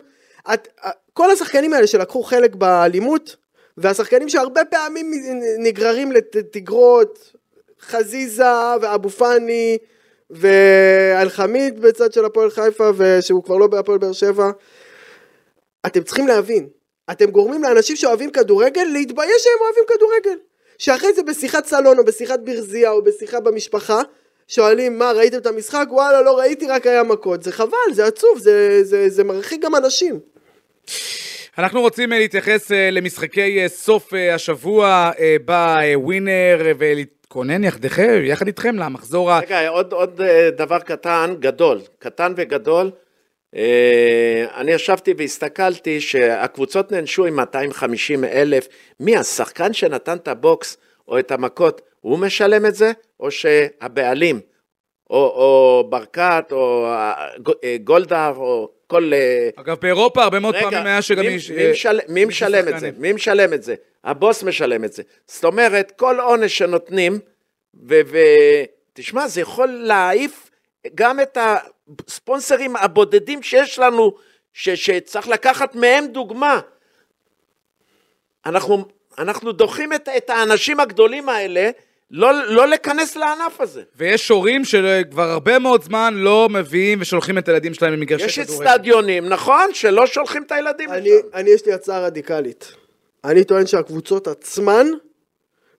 את, 0.53 0.67
כל 1.13 1.31
השחקנים 1.31 1.73
האלה 1.73 1.87
שלקחו 1.87 2.23
חלק 2.23 2.55
באלימות, 2.55 3.35
והשחקנים 3.77 4.29
שהרבה 4.29 4.65
פעמים 4.65 5.11
נגררים 5.59 6.11
לתגרות, 6.11 7.31
חזיזה 7.81 8.77
ואבו 8.81 9.09
פאני 9.09 9.77
ואלחמיד 10.29 11.81
בצד 11.81 12.13
של 12.13 12.25
הפועל 12.25 12.49
חיפה, 12.49 12.91
ושהוא 12.97 13.43
כבר 13.43 13.57
לא 13.57 13.67
בהפועל 13.67 13.97
באר 13.97 14.13
שבע, 14.13 14.51
אתם 15.85 16.03
צריכים 16.03 16.27
להבין, 16.27 16.67
אתם 17.11 17.31
גורמים 17.31 17.63
לאנשים 17.63 17.95
שאוהבים 17.95 18.31
כדורגל 18.31 18.83
להתבייש 18.93 19.43
שהם 19.43 19.61
אוהבים 19.61 19.83
כדורגל. 19.87 20.39
שאחרי 20.77 21.13
זה 21.13 21.23
בשיחת 21.23 21.65
סלון 21.65 21.99
או 21.99 22.05
בשיחת 22.05 22.39
ברזייה 22.39 22.91
או 22.91 23.03
בשיחה 23.03 23.39
במשפחה, 23.39 24.01
שואלים 24.47 24.99
מה 24.99 25.11
ראיתם 25.11 25.37
את 25.37 25.45
המשחק? 25.45 25.85
וואלה 25.89 26.21
לא 26.21 26.39
ראיתי 26.39 26.67
רק 26.67 26.87
היה 26.87 27.03
מכות. 27.03 27.43
זה 27.43 27.51
חבל, 27.51 27.93
זה 27.93 28.05
עצוב, 28.05 28.37
זה, 28.37 28.83
זה, 28.83 29.09
זה 29.09 29.23
מרחיק 29.23 29.61
גם 29.61 29.75
אנשים. 29.75 30.19
אנחנו 31.57 31.81
רוצים 31.81 32.13
אה, 32.13 32.19
להתייחס 32.19 32.71
אה, 32.71 32.91
למשחקי 32.91 33.63
אה, 33.63 33.67
סוף 33.69 34.13
השבוע 34.33 35.11
בווינר 35.45 36.61
אה, 36.65 36.73
ולהתכונן 37.31 37.63
יחדיכם, 37.63 38.21
יחד 38.23 38.47
איתכם 38.47 38.75
למחזור 38.75 39.31
ה... 39.31 39.39
רגע, 39.39 39.67
עוד, 39.67 39.93
עוד 39.93 40.21
אה, 40.21 40.49
דבר 40.51 40.79
קטן, 40.79 41.35
גדול, 41.39 41.79
קטן 41.99 42.33
וגדול. 42.37 42.91
אה, 43.55 44.45
אני 44.55 44.71
ישבתי 44.71 45.13
והסתכלתי 45.17 46.01
שהקבוצות 46.01 46.91
נענשו 46.91 47.25
עם 47.25 47.35
250 47.35 48.23
אלף. 48.23 48.67
מי 48.99 49.17
השחקן 49.17 49.73
שנתן 49.73 50.17
את 50.17 50.27
הבוקס 50.27 50.77
או 51.07 51.19
את 51.19 51.31
המכות, 51.31 51.81
הוא 52.01 52.19
משלם 52.19 52.65
את 52.65 52.75
זה? 52.75 52.91
או 53.19 53.31
שהבעלים, 53.31 54.39
או, 55.09 55.17
או 55.17 55.83
ברקת, 55.89 56.45
או 56.51 56.85
אה, 56.85 57.27
גולדהר, 57.83 58.35
או 58.35 58.69
כל... 58.91 59.11
אה, 59.13 59.49
אגב, 59.55 59.77
באירופה 59.81 60.23
הרבה 60.23 60.39
מאוד 60.39 60.55
רגע, 60.55 60.69
פעמים 60.69 60.85
היה 60.85 61.01
שגם... 61.01 61.25
מי, 61.25 61.37
מי, 61.55 61.65
אה, 61.65 61.71
משל, 61.71 61.99
מי 62.07 62.25
משלם 62.25 62.67
את 62.67 62.79
זה? 62.79 62.89
מי 62.97 63.13
משלם 63.13 63.53
את 63.53 63.63
זה? 63.63 63.75
הבוס 64.03 64.43
משלם 64.43 64.83
את 64.83 64.93
זה. 64.93 65.03
זאת 65.27 65.43
אומרת, 65.43 65.91
כל 65.95 66.19
עונש 66.19 66.57
שנותנים, 66.57 67.19
ותשמע, 68.93 69.27
זה 69.27 69.41
יכול 69.41 69.67
להעיף 69.67 70.49
גם 70.95 71.19
את 71.19 71.37
הספונסרים 72.07 72.75
הבודדים 72.75 73.43
שיש 73.43 73.79
לנו, 73.79 74.13
ש, 74.53 74.69
שצריך 74.69 75.27
לקחת 75.27 75.75
מהם 75.75 76.07
דוגמה. 76.07 76.59
אנחנו, 78.45 78.85
אנחנו 79.17 79.51
דוחים 79.51 79.93
את, 79.93 80.09
את 80.17 80.29
האנשים 80.29 80.79
הגדולים 80.79 81.29
האלה 81.29 81.69
לא, 82.11 82.47
לא 82.47 82.67
להיכנס 82.67 83.15
לענף 83.15 83.61
הזה. 83.61 83.81
ויש 83.95 84.29
הורים 84.29 84.65
שכבר 84.65 85.31
הרבה 85.31 85.59
מאוד 85.59 85.83
זמן 85.83 86.13
לא 86.17 86.49
מביאים 86.49 87.01
ושולחים 87.01 87.37
את 87.37 87.47
הילדים 87.47 87.73
שלהם 87.73 87.93
למגרשי 87.93 88.25
יש 88.25 88.39
כדורגל. 88.39 88.67
אצטדיונים, 88.67 89.29
נכון, 89.29 89.73
שלא 89.73 90.07
שולחים 90.07 90.43
את 90.43 90.51
הילדים 90.51 90.91
אני, 90.91 91.09
לשם. 91.09 91.27
אני 91.33 91.49
יש 91.49 91.65
לי 91.65 91.73
הצעה 91.73 91.99
רדיקלית. 91.99 92.73
אני 93.23 93.43
טוען 93.43 93.67
שהקבוצות 93.67 94.27
עצמן 94.27 94.87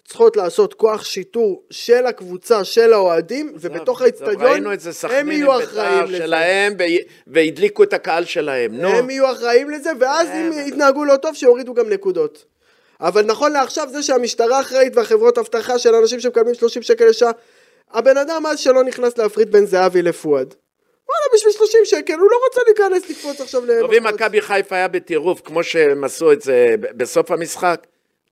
צריכות 0.04 0.36
לעשות 0.36 0.74
כוח 0.74 1.04
שיטור 1.04 1.62
של 1.70 2.06
הקבוצה, 2.06 2.64
של 2.64 2.92
האוהדים, 2.92 3.52
ובתוך 3.54 4.02
האצטדיון 4.02 4.42
ראינו 4.42 4.72
את 4.72 4.80
זה 4.80 4.88
הם 4.88 4.92
סכנין 4.92 5.32
יהיו 5.32 5.62
אחראים 5.62 6.00
בית"ר 6.00 6.04
לזה. 6.04 6.16
שלהם 6.16 6.72
והדליקו 7.26 7.82
את 7.82 7.92
הקהל 7.92 8.24
שלהם, 8.24 8.74
נו. 8.74 8.88
הם 8.88 9.10
יהיו 9.10 9.32
אחראים 9.32 9.70
לזה, 9.70 9.90
ואז 10.00 10.28
אם 10.28 10.52
יתנהגו 10.66 11.04
לא 11.04 11.16
טוב, 11.16 11.34
שיורידו 11.34 11.74
גם 11.74 11.88
נקודות. 11.88 12.51
אבל 13.02 13.24
נכון 13.24 13.52
לעכשיו 13.52 13.88
זה 13.92 14.02
שהמשטרה 14.02 14.60
אחראית 14.60 14.96
והחברות 14.96 15.38
אבטחה 15.38 15.78
של 15.78 15.94
אנשים 15.94 16.20
שמקבלים 16.20 16.54
30 16.54 16.82
שקל 16.82 17.04
לשעה, 17.04 17.30
הבן 17.92 18.16
אדם 18.16 18.46
אז 18.46 18.58
שלא 18.58 18.84
נכנס 18.84 19.18
להפריד 19.18 19.52
בין 19.52 19.66
זהבי 19.66 20.02
לפואד. 20.02 20.54
וואלה, 21.08 21.34
בשביל 21.34 21.52
30 21.52 21.80
שקל, 21.84 22.12
הוא 22.12 22.30
לא 22.30 22.36
רוצה 22.48 22.60
להיכנס 22.66 23.10
לקפוץ 23.10 23.40
עכשיו 23.40 23.62
טוב, 23.80 23.92
אם. 23.92 24.06
מכבי 24.06 24.40
חיפה 24.40 24.76
היה 24.76 24.88
בטירוף, 24.88 25.40
כמו 25.44 25.64
שהם 25.64 26.04
עשו 26.04 26.32
את 26.32 26.42
זה 26.42 26.74
בסוף 26.80 27.30
המשחק, 27.30 27.86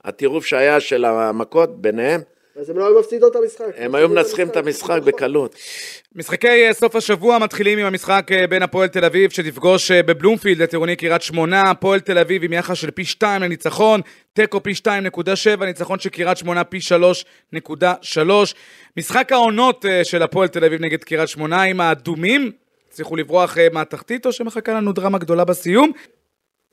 הטירוף 0.05 0.47
שהיה 0.47 0.81
של 0.81 1.05
המכות 1.05 1.83
ביניהם, 1.83 2.21
אז 2.61 2.71
הם 2.71 2.79
לא 2.79 2.87
היו 2.87 3.01
מפסידות 3.01 3.37
את 3.37 3.37
המשחק. 3.43 3.65
הם 3.77 3.95
היו 3.95 4.09
מנצחים 4.09 4.49
את 4.49 4.57
המשחק. 4.57 5.03
בקלות. 5.05 5.55
משחקי 6.15 6.67
אה, 6.67 6.73
סוף 6.73 6.97
השבוע 6.97 7.39
מתחילים 7.39 7.79
עם 7.79 7.87
המשחק 7.87 8.29
אה, 8.33 8.47
בין 8.47 8.63
הפועל 8.63 8.89
תל 8.89 9.05
אביב 9.05 9.31
שתפגוש 9.31 9.91
אה, 9.91 10.03
בבלומפילד 10.03 10.63
את 10.63 10.73
עירוני 10.73 10.97
קריית 10.97 11.23
שמונה, 11.23 11.71
הפועל 11.71 12.01
תל 12.01 12.19
אביב 12.19 12.45
עם 12.45 12.53
יחס 12.53 12.77
של 12.77 12.91
פי 12.91 13.05
2 13.05 13.43
לניצחון, 13.43 14.01
תיקו 14.33 14.63
פי 14.63 14.73
2.7, 14.73 15.65
ניצחון 15.65 15.99
של 15.99 16.09
קריית 16.09 16.39
שמונה 16.39 16.65
פי 16.65 16.79
3.3. 17.55 18.19
משחק 18.97 19.33
העונות 19.33 19.85
של 20.03 20.23
הפועל 20.23 20.49
תל 20.49 20.65
אביב 20.65 20.81
נגד 20.81 21.05
קריית 21.05 21.29
שמונה 21.29 21.63
עם 21.63 21.81
האדומים, 21.81 22.53
הצליחו 22.89 23.17
לברוח 23.17 23.57
מהתחתית 23.73 24.27
או 24.27 24.33
שמחכה 24.33 24.73
לנו 24.73 24.93
דרמה 24.93 25.19
גדולה 25.19 25.45
בסיום? 25.45 25.93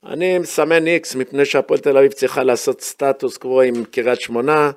אני 0.05 0.39
מסמן 0.39 0.87
איקס, 0.87 1.15
מפני 1.15 1.45
שהפועל 1.45 1.79
תל 1.79 1.97
אביב 1.97 2.11
צריכה 2.11 2.43
לעשות 2.43 2.81
סטטוס 2.81 3.37
קוו 3.37 3.61
עם 3.61 3.83
קריית 3.83 4.21
שמונה, 4.21 4.71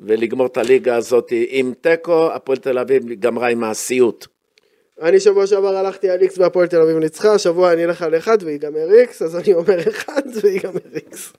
ולגמור 0.00 0.46
את 0.46 0.56
הליגה 0.56 0.96
הזאת 0.96 1.32
עם 1.48 1.72
תיקו, 1.80 2.32
הפועל 2.32 2.58
תל 2.58 2.78
אביב 2.78 3.02
גמרה 3.12 3.48
עם 3.48 3.64
הסיוט. 3.64 4.26
אני 5.02 5.20
שבוע 5.20 5.46
שעבר 5.46 5.76
הלכתי 5.76 6.10
על 6.10 6.20
איקס 6.20 6.38
והפועל 6.38 6.66
תל 6.66 6.80
אביב 6.80 6.96
ניצחה, 6.96 7.34
השבוע 7.34 7.72
אני 7.72 7.84
אלך 7.84 8.02
על 8.02 8.16
אחד 8.16 8.38
ויגמר 8.42 8.92
איקס, 9.00 9.22
אז 9.22 9.36
אני 9.36 9.54
אומר 9.54 9.80
אחד 9.88 10.22
ויגמר 10.42 10.80
איקס. 10.94 11.32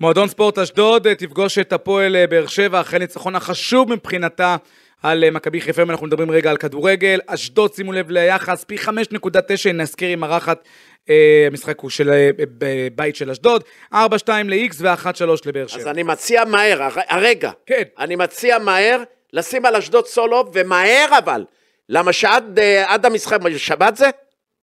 מועדון 0.00 0.28
ספורט 0.28 0.58
אשדוד 0.58 1.06
אה, 1.06 1.14
תפגוש 1.14 1.58
את 1.58 1.72
הפועל 1.72 2.16
אה, 2.16 2.26
באר 2.26 2.46
שבע 2.46 2.80
אחרי 2.80 2.98
ניצחון 2.98 3.36
החשוב 3.36 3.92
מבחינתה 3.92 4.56
על 5.02 5.24
אה, 5.24 5.30
מכבי 5.30 5.60
חיפה, 5.60 5.82
אם 5.82 5.90
אנחנו 5.90 6.06
מדברים 6.06 6.30
רגע 6.30 6.50
על 6.50 6.56
כדורגל. 6.56 7.20
אשדוד, 7.26 7.74
שימו 7.74 7.92
לב 7.92 8.10
ליחס, 8.10 8.64
פי 8.64 8.76
5.9, 8.76 8.90
אם 9.70 9.76
נזכיר 9.76 10.08
עם 10.08 10.20
מארחת 10.20 10.58
אה, 10.58 10.64
המשחק 11.46 11.80
הוא 11.80 11.90
של 11.90 12.10
אה, 12.10 12.30
בית 12.94 13.16
של 13.16 13.30
אשדוד, 13.30 13.64
4-2 13.94 13.96
ל-X 14.44 14.74
ו-1-3 14.78 15.08
לבאר 15.46 15.66
שבע. 15.66 15.80
אז 15.80 15.86
אני 15.86 16.02
מציע 16.02 16.44
מהר, 16.44 16.82
הר- 16.82 17.00
הרגע. 17.08 17.50
כן. 17.66 17.82
אני 17.98 18.16
מציע 18.16 18.58
מהר 18.58 19.02
לשים 19.32 19.66
על 19.66 19.76
אשדוד 19.76 20.06
סולוב, 20.06 20.50
ומהר 20.52 21.08
אבל. 21.18 21.44
למה 21.88 22.12
שעד 22.12 22.58
אה, 22.58 22.92
עד 22.92 23.06
המשחק, 23.06 23.40
בשבת 23.40 23.96
זה? 23.96 24.06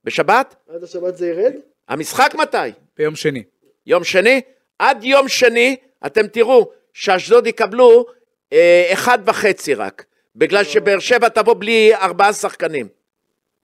בשבת? 0.03 0.55
עד 0.75 0.83
השבת 0.83 1.17
זה 1.17 1.27
ירד? 1.27 1.53
המשחק 1.89 2.35
מתי? 2.35 2.57
ביום 2.97 3.15
שני. 3.15 3.43
יום 3.87 4.03
שני? 4.03 4.41
עד 4.79 5.03
יום 5.03 5.27
שני 5.27 5.75
אתם 6.05 6.27
תראו 6.27 6.69
שאשדוד 6.93 7.47
יקבלו 7.47 8.05
אה, 8.53 8.89
אחד 8.93 9.19
וחצי 9.25 9.73
רק. 9.73 10.05
בגלל 10.35 10.63
שבאר 10.63 10.99
שבע 10.99 11.29
תבוא 11.29 11.53
בלי 11.59 11.95
ארבעה 11.95 12.33
שחקנים. 12.33 12.87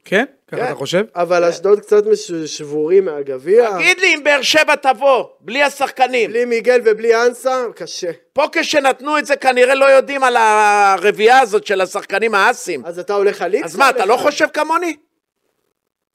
כן? 0.05 0.25
ככה 0.51 0.61
כן. 0.61 0.65
אתה 0.65 0.75
חושב? 0.75 1.03
אבל 1.15 1.43
אשדוד 1.43 1.79
קצת 1.79 2.03
שבורים 2.45 3.05
מהגביע. 3.05 3.77
תגיד 3.77 3.99
לי 3.99 4.15
אם 4.15 4.23
באר 4.23 4.41
שבע 4.41 4.75
תבוא 4.75 5.25
בלי 5.39 5.63
השחקנים. 5.63 6.29
בלי 6.29 6.45
מיגל 6.45 6.81
ובלי 6.85 7.25
אנסה, 7.25 7.63
קשה. 7.75 8.11
פה 8.33 8.45
כשנתנו 8.51 9.17
את 9.17 9.25
זה 9.25 9.35
כנראה 9.35 9.75
לא 9.75 9.85
יודעים 9.85 10.23
על 10.23 10.37
הרביעייה 10.37 11.39
הזאת 11.39 11.65
של 11.65 11.81
השחקנים 11.81 12.35
האסים. 12.35 12.85
אז 12.85 12.99
אתה 12.99 13.13
הולך 13.13 13.41
על 13.41 13.53
איקס? 13.53 13.65
אז 13.65 13.75
מה, 13.75 13.89
אתה 13.89 14.05
לא 14.05 14.17
חושב 14.17 14.47
כמוני? 14.53 14.95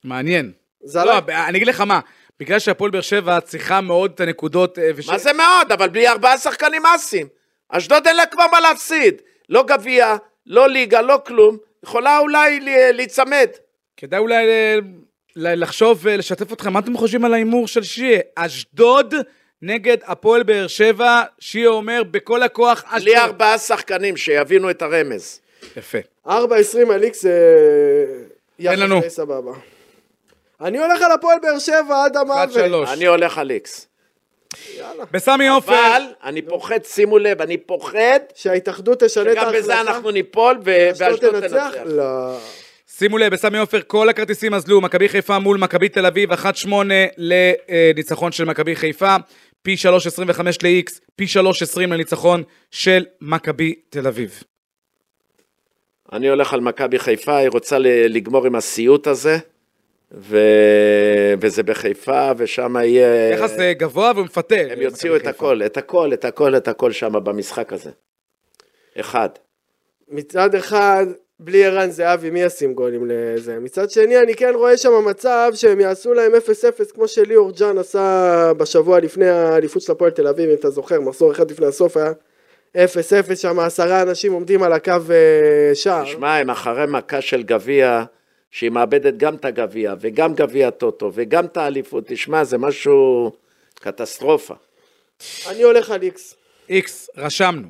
מעניין. 0.05 0.53
זה 0.85 0.99
לא, 1.05 1.17
עליי. 1.17 1.47
אני 1.49 1.59
אגיד 1.59 1.69
לך 1.69 1.81
מה, 1.81 2.01
בגלל 2.41 2.59
שהפועל 2.59 2.91
באר 2.91 3.01
שבע 3.01 3.41
צריכה 3.41 3.81
מאוד 3.81 4.13
את 4.15 4.21
הנקודות, 4.21 4.79
אה, 4.79 4.91
וש... 4.97 5.09
מה 5.09 5.19
זה 5.19 5.33
מאוד, 5.33 5.73
אבל 5.73 5.89
בלי 5.89 6.09
ארבעה 6.09 6.39
שחקנים 6.39 6.87
אסים. 6.87 7.27
אשדוד 7.69 8.07
אין 8.07 8.17
לה 8.17 8.27
כבר 8.27 8.45
מה 8.53 8.61
להפסיד. 8.61 9.23
לא 9.49 9.63
גביע, 9.63 10.17
לא 10.47 10.69
ליגה, 10.69 11.01
לא 11.01 11.19
כלום. 11.27 11.57
יכולה 11.85 12.19
אולי 12.19 12.61
להיצמד. 12.93 13.49
כדאי 13.97 14.19
אולי 14.19 14.47
אה, 14.49 14.79
לחשוב 15.37 15.99
ולשתף 16.03 16.53
אתכם, 16.53 16.73
מה 16.73 16.79
אתם 16.79 16.97
חושבים 16.97 17.25
על 17.25 17.35
ההימור 17.35 17.69
של 17.69 17.83
שיה? 17.83 18.21
אשדוד 18.35 19.15
נגד 19.63 19.97
הפועל 20.05 20.43
באר 20.43 20.67
שבע, 20.67 21.23
שיה 21.39 21.69
אומר 21.69 22.03
בכל 22.11 22.43
הכוח 22.43 22.85
אשדוד. 22.87 23.03
בלי 23.03 23.17
ארבעה 23.17 23.59
שחקנים, 23.59 24.17
שיבינו 24.17 24.71
את 24.71 24.83
הרמז. 24.83 25.41
יפה. 25.77 25.99
4.20 26.27 26.33
על 26.95 27.03
איקס 27.03 27.23
זה... 27.23 27.35
יחס 28.59 28.79
לנו. 28.79 29.01
די 29.01 29.11
סבבה. 29.11 29.53
אני 30.61 30.79
הולך 30.79 31.03
על 31.03 31.13
הפועל 31.13 31.39
באר 31.43 31.59
שבע 31.59 32.05
עד 32.05 32.17
המוות. 32.17 32.51
1-3. 32.89 32.93
אני 32.93 33.07
הולך 33.07 33.39
על 33.39 33.51
איקס. 33.51 33.87
בסמי 35.11 35.49
עופר, 35.49 35.73
אבל 35.73 36.03
אני 36.25 36.43
פוחד, 36.43 36.85
שימו 36.85 37.19
לב, 37.19 37.43
אני 37.43 37.57
פוחד 37.57 38.21
שההתאחדות 38.35 39.03
תשנה 39.03 39.33
את 39.33 39.37
שגם 39.37 39.45
ההחלטה. 39.45 39.63
בזה 39.63 39.81
אנחנו 39.81 40.11
ניפול 40.11 40.59
ואשדוד? 40.65 41.41
תנצח. 41.41 41.71
לא. 41.85 42.39
שימו 42.99 43.19
לב, 43.19 43.33
בסמי 43.33 43.59
עופר 43.59 43.81
כל 43.87 44.09
הכרטיסים 44.09 44.55
אזלו, 44.55 44.81
מכבי 44.81 45.09
חיפה 45.09 45.39
מול 45.39 45.59
מכבי 45.59 45.89
תל 45.89 46.07
אביב, 46.07 46.33
1-8 46.33 46.37
לניצחון 47.17 48.33
של 48.33 48.45
מכבי 48.45 48.77
חיפה, 48.77 49.17
פי 49.63 49.75
3.25 49.75 50.43
ל-X, 50.63 51.01
פי 51.17 51.25
3.20 51.25 51.81
לניצחון 51.81 52.43
של 52.71 53.05
מכבי 53.21 53.75
תל 53.91 54.07
אביב. 54.07 54.43
אני 56.13 56.29
הולך 56.29 56.53
על 56.53 56.61
מכבי 56.61 56.99
חיפה, 56.99 57.37
היא 57.37 57.49
רוצה 57.49 57.79
לגמור 58.09 58.47
עם 58.47 58.55
הסיוט 58.55 59.07
הזה, 59.07 59.39
ו... 60.13 60.39
וזה 61.41 61.63
בחיפה, 61.63 62.31
ושם 62.37 62.77
יהיה... 62.77 63.31
יחס 63.31 63.59
אה, 63.59 63.73
גבוה 63.73 64.13
ומפתה. 64.17 64.57
הם 64.71 64.81
יוציאו 64.81 65.17
את 65.17 65.27
הכל, 65.27 65.63
את 65.67 65.77
הכל, 65.77 66.13
את 66.13 66.25
הכל, 66.25 66.57
את 66.57 66.69
הכל 66.69 66.93
שם 66.93 67.13
במשחק 67.25 67.73
הזה. 67.73 67.91
אחד. 69.01 69.29
מצד 70.09 70.55
אחד, 70.55 71.07
בלי 71.41 71.65
ערן 71.65 71.91
זהבי, 71.91 72.31
מי 72.31 72.43
ישים 72.43 72.75
גולים 72.75 73.07
לזה? 73.07 73.59
מצד 73.59 73.91
שני, 73.91 74.19
אני 74.19 74.35
כן 74.35 74.53
רואה 74.55 74.77
שם 74.77 75.05
מצב 75.05 75.53
שהם 75.55 75.81
יעשו 75.81 76.15
להם 76.15 76.33
0-0, 76.35 76.95
כמו 76.95 77.09
שליאור 77.09 77.51
ג'אן 77.51 77.79
עשה 77.79 78.53
בשבוע 78.57 79.01
לפני 79.01 79.29
האליפות 79.29 79.83
של 79.83 79.93
הפועל 79.93 80.11
תל 80.11 80.27
אביב, 80.27 80.49
אם 80.49 80.55
אתה 80.55 80.71
זוכר, 80.71 81.01
מחזור 81.01 81.33
אחד 81.33 81.51
לפני 81.51 81.67
הסוף 81.67 81.97
היה 81.97 82.13
0-0, 82.77 83.37
שם 83.37 83.59
עשרה 83.59 84.03
אנשים 84.03 84.33
עומדים 84.33 84.63
על 84.63 84.73
הקו 84.73 84.93
אה, 85.11 85.75
שער. 85.75 86.05
שמע, 86.05 86.37
הם 86.37 86.51
אחרי 86.51 86.85
מכה 86.89 87.21
של 87.21 87.43
גביע, 87.43 88.05
שהיא 88.51 88.71
מאבדת 88.71 89.17
גם 89.17 89.35
את 89.35 89.45
הגביע, 89.45 89.95
וגם 90.01 90.35
גביע 90.35 90.71
טוטו, 90.71 91.11
וגם 91.15 91.45
את 91.45 91.57
האליפות. 91.57 92.05
תשמע, 92.07 92.45
זה 92.45 92.59
משהו... 92.59 93.31
קטסטרופה. 93.85 94.55
אני 95.47 95.63
הולך 95.63 95.91
על 95.91 96.03
איקס. 96.03 96.37
איקס, 96.69 97.11
רשמנו. 97.17 97.69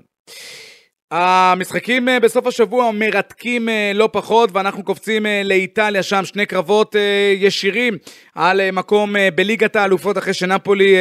המשחקים 1.16 2.08
אה, 2.08 2.20
בסוף 2.20 2.46
השבוע 2.46 2.90
מרתקים 2.90 3.68
אה, 3.68 3.92
לא 3.94 4.08
פחות, 4.12 4.50
ואנחנו 4.52 4.82
קופצים 4.82 5.26
אה, 5.26 5.42
לאיטליה, 5.44 6.02
שם 6.02 6.24
שני 6.24 6.46
קרבות 6.46 6.96
ישירים 7.36 7.98
על 8.34 8.70
מקום 8.70 9.14
בליגת 9.34 9.76
האלופות, 9.76 10.18
אחרי 10.18 10.34
שנפולי 10.34 10.96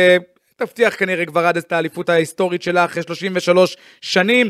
תבטיח 0.55 0.95
כנראה 0.95 1.25
כבר 1.25 1.45
עד 1.45 1.57
את 1.57 1.71
האליפות 1.71 2.09
ההיסטורית 2.09 2.61
שלה 2.61 2.85
אחרי 2.85 3.03
33 3.03 3.77
שנים. 4.01 4.49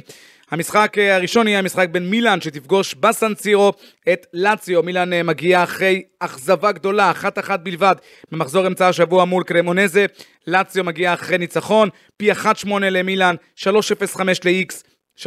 המשחק 0.52 0.97
הראשון 0.97 1.47
יהיה 1.47 1.60
המשחק 1.60 1.89
בין 1.91 2.10
מילאן 2.10 2.41
שתפגוש 2.41 2.95
בסנסירו 2.95 3.73
את 4.13 4.26
לאציו. 4.34 4.84
מילאן 4.84 5.21
מגיעה 5.23 5.63
אחרי 5.63 6.04
אכזבה 6.19 6.71
גדולה, 6.71 7.12
אחת 7.12 7.39
אחת 7.39 7.60
בלבד 7.60 7.95
במחזור 8.32 8.67
אמצע 8.67 8.88
השבוע 8.88 9.26
מול 9.26 9.43
קרמונזה. 9.43 10.06
לאציו 10.47 10.84
מגיעה 10.84 11.13
אחרי 11.13 11.38
ניצחון, 11.38 11.89
פי 12.17 12.32
1.8 12.32 12.69
למילאן, 12.80 13.36
3.05 13.56 14.21
ל-X, 14.45 14.92
3.6 15.17 15.26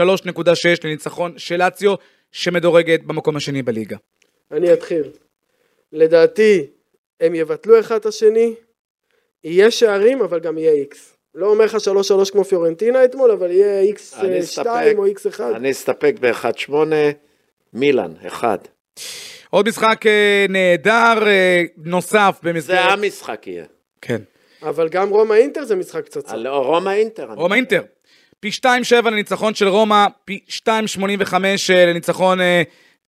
לניצחון 0.85 1.39
של 1.39 1.57
לאציו 1.57 1.95
שמדורגת 2.33 3.03
במקום 3.03 3.37
השני 3.37 3.63
בליגה. 3.63 3.97
אני 4.51 4.73
אתחיל. 4.73 5.03
לדעתי, 5.93 6.67
הם 7.21 7.35
יבטלו 7.35 7.81
אחד 7.81 7.95
את 7.95 8.07
השני, 8.07 8.55
יהיה 9.45 9.71
שערים, 9.71 10.21
אבל 10.21 10.41
גם 10.41 10.59
יהיה 10.59 10.73
איקס. 10.73 11.17
לא 11.35 11.47
אומר 11.47 11.65
לך 11.65 11.77
3-3 12.27 12.33
כמו 12.33 12.45
פיורנטינה 12.45 13.05
אתמול, 13.05 13.31
אבל 13.31 13.51
יהיה 13.51 13.81
איקס 13.81 14.15
אני 14.15 14.43
2 14.43 14.43
אסתפק. 14.43 14.95
או 14.99 15.07
איקס 15.07 15.27
1. 15.27 15.45
אני 15.55 15.71
אסתפק 15.71 16.15
ב-1-8, 16.21 16.73
מילאן, 17.73 18.13
אחד. 18.27 18.59
עוד 19.51 19.69
משחק 19.69 20.07
אה, 20.07 20.47
נהדר 20.49 21.27
אה, 21.27 21.63
נוסף 21.77 22.39
זה 22.43 22.53
במסגרת... 22.53 22.93
המשחק 22.93 23.47
יהיה. 23.47 23.65
כן. 24.01 24.23
אבל 24.63 24.89
גם 24.89 25.09
רומא 25.09 25.35
אינטר 25.35 25.65
זה 25.65 25.77
משחק 25.77 26.07
פצצה. 26.07 26.33
על 26.33 26.47
רומא 26.47 26.91
אינטר. 26.91 27.27
רומא 27.33 27.55
אינטר. 27.55 27.83
פי 28.41 28.51
2.7 28.65 29.11
לניצחון 29.11 29.55
של 29.55 29.69
רומא, 29.69 30.07
פי 30.25 30.41
2.85 30.49 31.35
אה, 31.71 31.87
לניצחון 31.87 32.41
אה, 32.41 32.63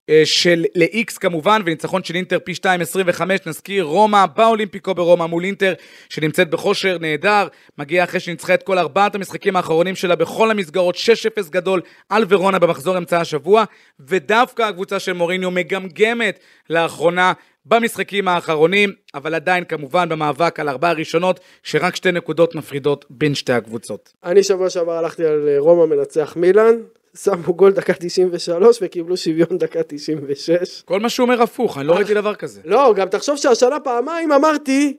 אה, 0.09 0.21
של 0.25 0.65
ל-X 0.75 1.19
כמובן, 1.19 1.61
וניצחון 1.65 2.03
של 2.03 2.15
אינטר 2.15 2.39
פי 2.43 2.53
2.25. 2.53 3.23
נזכיר, 3.45 3.83
רומא 3.83 4.25
באולימפיקו 4.25 4.95
ברומא 4.95 5.25
מול 5.25 5.43
אינטר, 5.43 5.73
שנמצאת 6.09 6.49
בכושר 6.49 6.97
נהדר, 7.01 7.47
מגיעה 7.77 8.03
אחרי 8.03 8.19
שניצחה 8.19 8.53
את 8.53 8.63
כל 8.63 8.77
ארבעת 8.77 9.15
המשחקים 9.15 9.55
האחרונים 9.55 9.95
שלה 9.95 10.15
בכל 10.15 10.51
המסגרות, 10.51 10.95
6-0 10.95 11.49
גדול 11.49 11.81
על 12.09 12.25
ורונה 12.29 12.59
במחזור 12.59 12.97
אמצע 12.97 13.19
השבוע, 13.21 13.63
ודווקא 13.99 14.61
הקבוצה 14.61 14.99
של 14.99 15.13
מוריניו 15.13 15.51
מגמגמת 15.51 16.39
לאחרונה 16.69 17.33
במשחקים 17.67 18.27
האחרונים, 18.27 18.91
אבל 19.15 19.35
עדיין 19.35 19.63
כמובן 19.63 20.09
במאבק 20.09 20.59
על 20.59 20.69
ארבע 20.69 20.89
הראשונות, 20.89 21.39
שרק 21.63 21.95
שתי 21.95 22.11
נקודות 22.11 22.55
מפרידות 22.55 23.05
בין 23.09 23.35
שתי 23.35 23.53
הקבוצות. 23.53 24.13
אני 24.23 24.43
שבוע 24.43 24.69
שעבר 24.69 24.91
הלכתי 24.97 25.25
על 25.25 25.47
אה, 25.47 25.55
רומא 25.59 25.95
מנצח 25.95 26.33
מילאן, 26.35 26.75
שמו 27.23 27.53
גול 27.53 27.71
דקה 27.71 27.93
93 27.93 28.77
וקיבלו 28.81 29.17
שוויון 29.17 29.57
דקה 29.57 29.79
96. 29.87 30.81
כל 30.85 30.99
מה 30.99 31.09
שהוא 31.09 31.23
אומר 31.25 31.41
הפוך, 31.41 31.77
אני 31.77 31.87
לא 31.87 31.93
ראיתי 31.93 32.13
דבר 32.13 32.35
כזה. 32.35 32.61
לא, 32.65 32.93
גם 32.95 33.07
תחשוב 33.09 33.37
שהשנה 33.37 33.79
פעמיים 33.79 34.31
אמרתי 34.31 34.97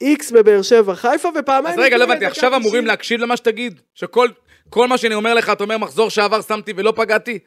איקס 0.00 0.30
בבאר 0.32 0.62
שבע 0.62 0.94
חיפה 0.94 1.28
ופעמיים... 1.40 1.78
אז 1.78 1.84
רגע, 1.84 1.96
לא 1.96 2.04
הבנתי, 2.04 2.24
עכשיו 2.26 2.50
90. 2.50 2.62
אמורים 2.62 2.86
להקשיב 2.86 3.20
למה 3.20 3.36
שתגיד? 3.36 3.80
שכל 3.94 4.28
כל 4.70 4.88
מה 4.88 4.98
שאני 4.98 5.14
אומר 5.14 5.34
לך, 5.34 5.50
אתה 5.50 5.64
אומר 5.64 5.78
מחזור 5.78 6.10
שעבר 6.10 6.40
שמתי 6.42 6.72
ולא 6.76 6.92
פגעתי? 6.96 7.38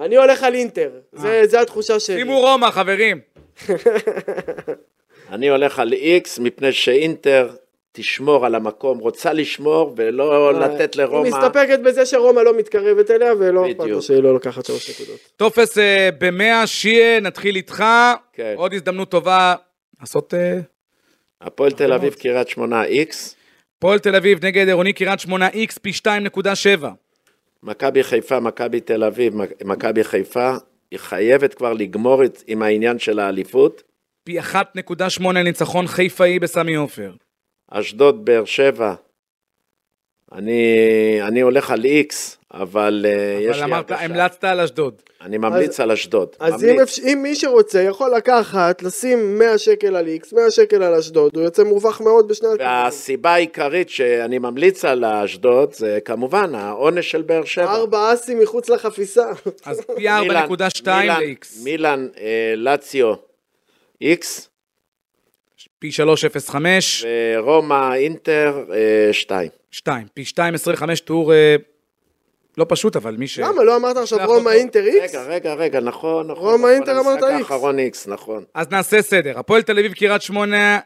אני 0.00 0.16
הולך 0.16 0.42
על 0.42 0.54
אינטר, 0.54 0.90
זה- 1.12 1.42
זה 1.46 1.60
התחושה 1.60 2.00
שלי. 2.00 2.16
שימו 2.16 2.40
רומא, 2.40 2.70
חברים. 2.70 3.20
אני 5.32 5.48
הולך 5.48 5.78
על 5.78 5.92
איקס, 5.92 6.38
מפני 6.38 6.72
שאינטר 6.72 7.50
תשמור 7.92 8.46
על 8.46 8.54
המקום, 8.54 8.98
רוצה 8.98 9.32
לשמור 9.32 9.94
ולא 9.96 10.60
לתת 10.60 10.94
היא 10.94 11.02
לרומא. 11.02 11.28
מסתפקת 11.28 11.78
בזה 11.84 12.06
שרומא 12.06 12.40
לא 12.40 12.58
מתקרבת 12.58 13.10
אליה 13.10 13.32
ולא 13.38 13.70
אכפת 13.70 13.84
לה. 13.84 14.02
שהיא 14.02 14.22
לא 14.22 14.32
לוקחת 14.32 14.64
שלוש 14.64 14.90
נקודות. 14.90 15.20
טופס 15.36 15.78
אה, 15.78 16.08
במאה, 16.18 16.66
שיה, 16.66 17.20
נתחיל 17.20 17.56
איתך. 17.56 17.84
כן. 18.32 18.54
עוד 18.56 18.74
הזדמנות 18.74 19.10
טובה 19.10 19.54
לעשות... 20.00 20.34
אה, 20.34 20.58
הפועל 21.40 21.70
תל 21.70 21.92
אביב, 21.92 22.14
קריית 22.14 22.48
שמונה, 22.48 22.84
איקס. 22.84 23.36
פועל 23.78 23.98
תל 23.98 24.16
אביב 24.16 24.44
נגד 24.44 24.66
עירוני 24.66 24.92
קריית 24.92 25.20
שמונה 25.20 25.48
איקס 25.48 25.78
פי 25.78 25.90
2.7. 25.90 26.86
מכבי 27.62 28.02
חיפה, 28.02 28.40
מכבי 28.40 28.80
תל 28.80 29.04
אביב, 29.04 29.34
מכבי 29.64 30.04
חיפה, 30.04 30.54
היא 30.92 30.98
חייבת 30.98 31.54
כבר 31.54 31.72
לגמור 31.72 32.24
את, 32.24 32.42
עם 32.46 32.62
העניין 32.62 32.98
של 32.98 33.18
האליפות. 33.18 33.82
פי 34.24 34.40
1.8 34.40 35.32
ניצחון 35.44 35.86
חיפאי 35.86 36.38
בסמי 36.38 36.74
עופר. 36.74 37.14
אשדוד, 37.70 38.24
באר 38.24 38.44
שבע, 38.44 38.94
אני, 40.32 40.62
אני 41.22 41.40
הולך 41.40 41.70
על 41.70 41.84
איקס, 41.84 42.38
אבל 42.54 43.06
אה, 43.08 43.38
יש 43.40 43.56
אבל 43.56 43.66
לי 43.66 43.72
אמרת, 43.72 43.90
הרגשה. 43.90 44.04
המלצת 44.04 44.44
על 44.44 44.60
אשדוד. 44.60 44.94
אני 45.20 45.38
ממליץ 45.38 45.80
על 45.80 45.90
אשדוד. 45.92 46.28
אז 46.38 46.64
אם, 46.64 46.68
ממליץ. 46.70 46.98
אפ... 46.98 47.04
אם 47.04 47.18
מי 47.22 47.34
שרוצה 47.34 47.80
יכול 47.82 48.14
לקחת, 48.16 48.82
לשים 48.82 49.38
100 49.38 49.58
שקל 49.58 49.96
על 49.96 50.06
איקס, 50.08 50.32
100 50.32 50.50
שקל 50.50 50.82
על 50.82 50.94
אשדוד, 50.94 51.36
הוא 51.36 51.44
יוצא 51.44 51.62
מורווח 51.64 52.00
מאוד 52.00 52.28
בשני 52.28 52.48
הכיוונים. 52.48 52.76
והסיבה 52.84 53.30
העיקרית 53.34 53.90
שאני 53.90 54.38
ממליץ 54.38 54.84
על 54.84 55.04
אשדוד 55.04 55.72
זה 55.72 55.98
כמובן 56.04 56.54
העונש 56.54 57.10
של 57.10 57.22
באר 57.22 57.44
שבע. 57.44 57.64
ארבע 57.74 58.14
אסים 58.14 58.38
מחוץ 58.38 58.68
לחפיסה. 58.68 59.24
אז 59.64 59.80
פי 59.80 59.92
מילאן- 60.20 60.46
4.2 60.48 61.00
מילאן- 61.00 61.20
ל-X. 61.22 61.64
מילאן, 61.64 62.08
אה, 62.20 62.54
לאציו, 62.56 63.14
איקס, 64.00 64.48
פי 65.78 65.90
3.05, 65.92 67.04
ורומא, 67.38 67.94
אינטר, 67.94 68.64
אה, 68.72 69.12
שתיים. 69.12 69.48
2. 69.70 70.06
פי 70.14 70.24
2.25 70.24 71.00
טור 71.04 71.32
אה, 71.34 71.56
לא 72.58 72.66
פשוט, 72.68 72.96
אבל 72.96 73.16
מי 73.16 73.28
ש... 73.28 73.38
למה, 73.38 73.64
לא 73.64 73.76
אמרת 73.76 73.96
עכשיו 73.96 74.18
רומא. 74.26 74.50
אינטר 74.50 74.84
איקס? 74.86 75.14
רגע, 75.14 75.24
רגע, 75.24 75.54
רגע, 75.54 75.80
נכון, 75.80 76.30
נכון. 76.30 76.44
רומא, 76.44 76.56
נכון, 76.56 76.70
אינטר, 76.70 77.00
אמרת 77.00 77.22
איקס. 77.22 77.38
האחרון 77.38 77.78
איקס, 77.78 78.06
נכון. 78.08 78.44
אז 78.54 78.70
נעשה 78.70 79.02
סדר. 79.02 79.38
הפועל 79.38 79.62
תל 79.62 79.78
אביב, 79.78 79.92
קריית 79.92 80.22
שמונה, 80.22 80.78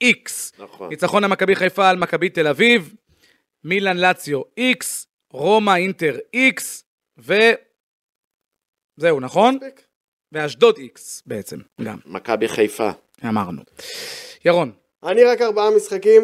איקס. 0.00 0.52
נכון. 0.58 0.88
ניצחון 0.88 1.24
המכבי 1.24 1.56
חיפה 1.56 1.88
על 1.88 1.96
מכבי 1.96 2.28
תל 2.28 2.46
אביב, 2.46 2.94
מילאן 3.64 3.96
לאציו 3.96 4.42
איקס, 4.56 5.06
רומא 5.32 5.76
אינטר 5.76 6.18
איקס, 6.34 6.84
ו... 7.18 7.34
זהו, 8.96 9.20
נכון? 9.20 9.58
ואשדוד 10.32 10.78
איקס 10.78 11.22
בעצם, 11.26 11.58
גם, 11.82 11.98
מכבי 12.06 12.48
חיפה. 12.48 12.90
אמרנו. 13.28 13.62
ירון, 14.44 14.72
אני 15.04 15.24
רק 15.24 15.42
ארבעה 15.42 15.70
משחקים, 15.76 16.22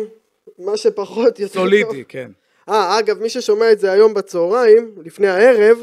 מה 0.58 0.76
שפחות 0.76 1.38
יותר 1.38 1.54
טוב. 1.54 1.62
סולידי, 1.62 2.04
כן. 2.08 2.30
אה, 2.68 2.98
אגב, 2.98 3.22
מי 3.22 3.28
ששומע 3.28 3.72
את 3.72 3.80
זה 3.80 3.92
היום 3.92 4.14
בצהריים, 4.14 4.94
לפני 5.04 5.28
הערב, 5.28 5.78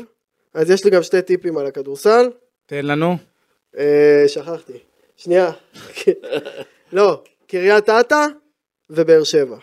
אז 0.54 0.70
יש 0.70 0.86
לי 0.86 0.92
גם 0.92 1.04
שתי 1.04 1.22
טיפים 1.22 1.58
על 1.58 1.66
הכדורסל. 1.66 2.30
תן 2.66 2.86
לנו. 2.86 3.18
אה, 3.78 4.24
שכחתי. 4.28 4.74
שנייה. 5.16 5.52
לא, 6.94 7.24
קריית 7.48 7.90
אתא 7.90 8.26
ובאר 8.90 9.24
שבע. 9.24 9.58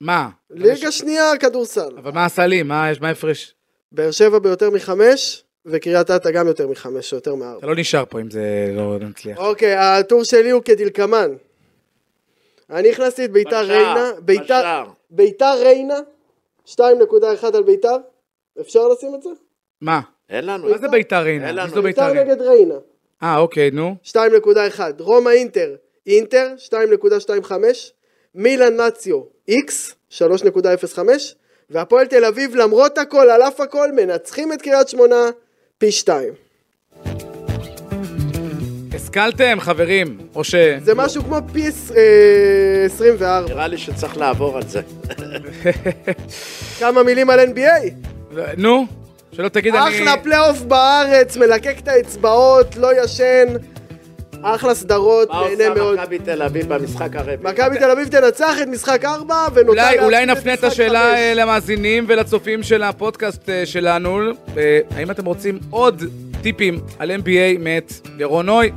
מה? 0.00 0.28
ליגה 0.50 0.92
שנייה 0.92 1.36
כדורסל. 1.40 1.96
אבל 1.98 2.10
מה 2.10 2.24
הסלים? 2.24 2.68
מה 2.68 2.90
יש? 2.90 3.00
מה 3.00 3.08
ההפרש? 3.08 3.54
באר 3.92 4.10
שבע 4.10 4.38
ביותר 4.38 4.70
מחמש, 4.70 5.44
וקריית 5.66 6.10
אתא 6.10 6.30
גם 6.30 6.46
יותר 6.46 6.68
מחמש, 6.68 7.12
יותר 7.12 7.34
מארבע. 7.34 7.58
אתה 7.58 7.66
לא 7.66 7.76
נשאר 7.76 8.04
פה 8.08 8.20
אם 8.20 8.30
זה 8.30 8.72
לא 8.76 8.98
נצליח. 9.00 9.38
אוקיי, 9.38 9.74
הטור 9.76 10.24
שלי 10.24 10.50
הוא 10.50 10.62
כדלקמן. 10.62 11.30
אני 12.70 12.90
הכנסתי 12.90 13.24
את 13.24 13.30
ביתר 13.30 13.64
ריינה, 13.64 14.10
ביתר, 14.20 14.44
בשער. 14.44 14.90
ביתר 15.10 15.54
ריינה, 15.62 16.00
2.1 16.66 16.80
על 17.54 17.62
ביתר, 17.62 17.96
אפשר 18.60 18.88
לשים 18.88 19.14
את 19.14 19.22
זה? 19.22 19.30
מה? 19.80 20.00
אין 20.30 20.46
לנו. 20.46 20.68
מה 20.68 20.78
זה 20.78 20.88
ביתר 20.88 21.22
ריינה? 21.22 21.46
אין 21.46 21.56
לנו. 21.56 21.82
ביתר? 21.82 22.12
נגד 22.12 22.42
ריינה, 22.42 22.74
אה, 23.22 23.38
אוקיי, 23.38 23.70
נו. 23.70 23.96
2.1, 24.04 24.80
רומא 24.98 25.30
אינטר, 25.30 25.74
אינטר, 26.06 26.54
2.25, 26.68 27.52
מילאן 28.34 28.76
נאציו, 28.76 29.22
איקס, 29.48 29.94
3.05, 30.10 30.98
והפועל 31.70 32.06
תל 32.06 32.24
אביב 32.24 32.56
למרות 32.56 32.98
הכל, 32.98 33.30
על 33.30 33.42
אף 33.42 33.60
הכל, 33.60 33.92
מנצחים 33.92 34.52
את 34.52 34.62
קריית 34.62 34.88
שמונה, 34.88 35.30
פי 35.78 35.92
2. 35.92 36.34
השכלתם, 39.08 39.60
חברים? 39.60 40.18
או 40.34 40.44
ש... 40.44 40.54
זה 40.82 40.94
משהו 40.94 41.24
כמו 41.24 41.36
פי 41.52 41.68
עש- 41.68 41.90
אה, 41.96 42.84
24. 42.84 43.48
נראה 43.48 43.66
לי 43.66 43.78
שצריך 43.78 44.16
לעבור 44.16 44.56
על 44.56 44.62
זה. 44.62 44.80
כמה 46.80 47.02
מילים 47.02 47.30
על 47.30 47.40
NBA? 47.40 47.90
נו, 48.56 48.86
שלא 49.32 49.48
תגיד 49.48 49.74
אני... 49.74 49.96
אחלה 49.96 50.16
פלייאוף 50.16 50.60
בארץ, 50.62 51.36
מלקק 51.36 51.74
את 51.82 51.88
האצבעות, 51.88 52.76
לא 52.76 53.04
ישן, 53.04 53.46
אחלה 54.42 54.74
סדרות, 54.74 55.28
מה 55.28 55.34
נהנה 55.40 55.68
עושה 55.68 55.74
מאוד. 55.74 55.98
מכבי 56.00 56.18
תל 56.18 56.42
אביב 56.42 56.74
במשחק 56.74 57.16
הרביעי? 57.16 57.36
מכבי 57.52 57.78
תל 57.78 57.90
אביב 57.90 58.08
תנצח 58.08 58.54
את 58.62 58.68
משחק 58.68 59.04
4 59.04 59.46
ונותר 59.54 60.04
אולי, 60.04 60.26
נפנה 60.26 60.54
את 60.54 60.64
השאלה. 60.64 61.14
אה, 61.14 61.34
למאזינים 61.34 62.04
ולצופים 62.08 62.62
של 62.62 62.82
הפודקאסט 62.82 63.48
אה, 63.48 63.66
שלנו. 63.66 64.18
האם 64.96 65.10
אתם 65.10 65.24
רוצים 65.24 65.58
עוד 65.70 66.02
טיפים 66.42 66.80
על 66.98 67.10
NBA 67.10 67.58
מאת 67.58 67.92
ירון 68.18 68.46
נוי? 68.46 68.70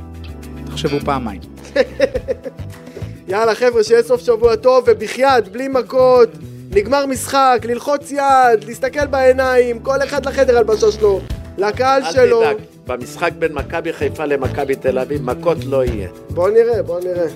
תחשבו 0.72 1.00
פעמיים. 1.04 1.40
יאללה 3.28 3.54
חבר'ה, 3.54 3.84
שיהיה 3.84 4.02
סוף 4.02 4.20
שבוע 4.20 4.56
טוב, 4.56 4.84
ובחייאת, 4.86 5.48
בלי 5.48 5.68
מכות, 5.68 6.28
נגמר 6.70 7.06
משחק, 7.06 7.58
ללחוץ 7.64 8.10
יד, 8.10 8.64
להסתכל 8.66 9.06
בעיניים, 9.06 9.78
כל 9.78 10.02
אחד 10.02 10.26
לחדר 10.26 10.58
הלבשה 10.58 10.92
שלו, 10.92 11.20
לקהל 11.58 12.02
אל 12.02 12.12
שלו. 12.12 12.40
תדאג, 12.40 12.56
במשחק 12.86 13.30
בין 13.38 13.52
מכבי 13.52 13.92
חיפה 13.92 14.24
למכבי 14.24 14.74
תל 14.74 14.98
אביב, 14.98 15.22
מכות 15.22 15.64
לא 15.64 15.84
יהיה. 15.84 16.08
בוא 16.30 16.50
נראה, 16.50 16.82
בוא 16.82 17.00
נראה. 17.00 17.26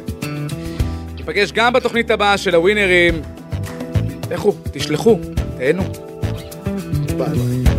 ניפגש 1.17 1.53
גם 1.53 1.73
בתוכנית 1.73 2.11
הבאה 2.11 2.39
של 2.39 2.55
הווינרים. 2.55 3.23
לכו, 4.31 4.55
תשלחו, 4.73 5.19
תהנו. 5.59 5.83
ביי 7.17 7.29
ביי. 7.29 7.76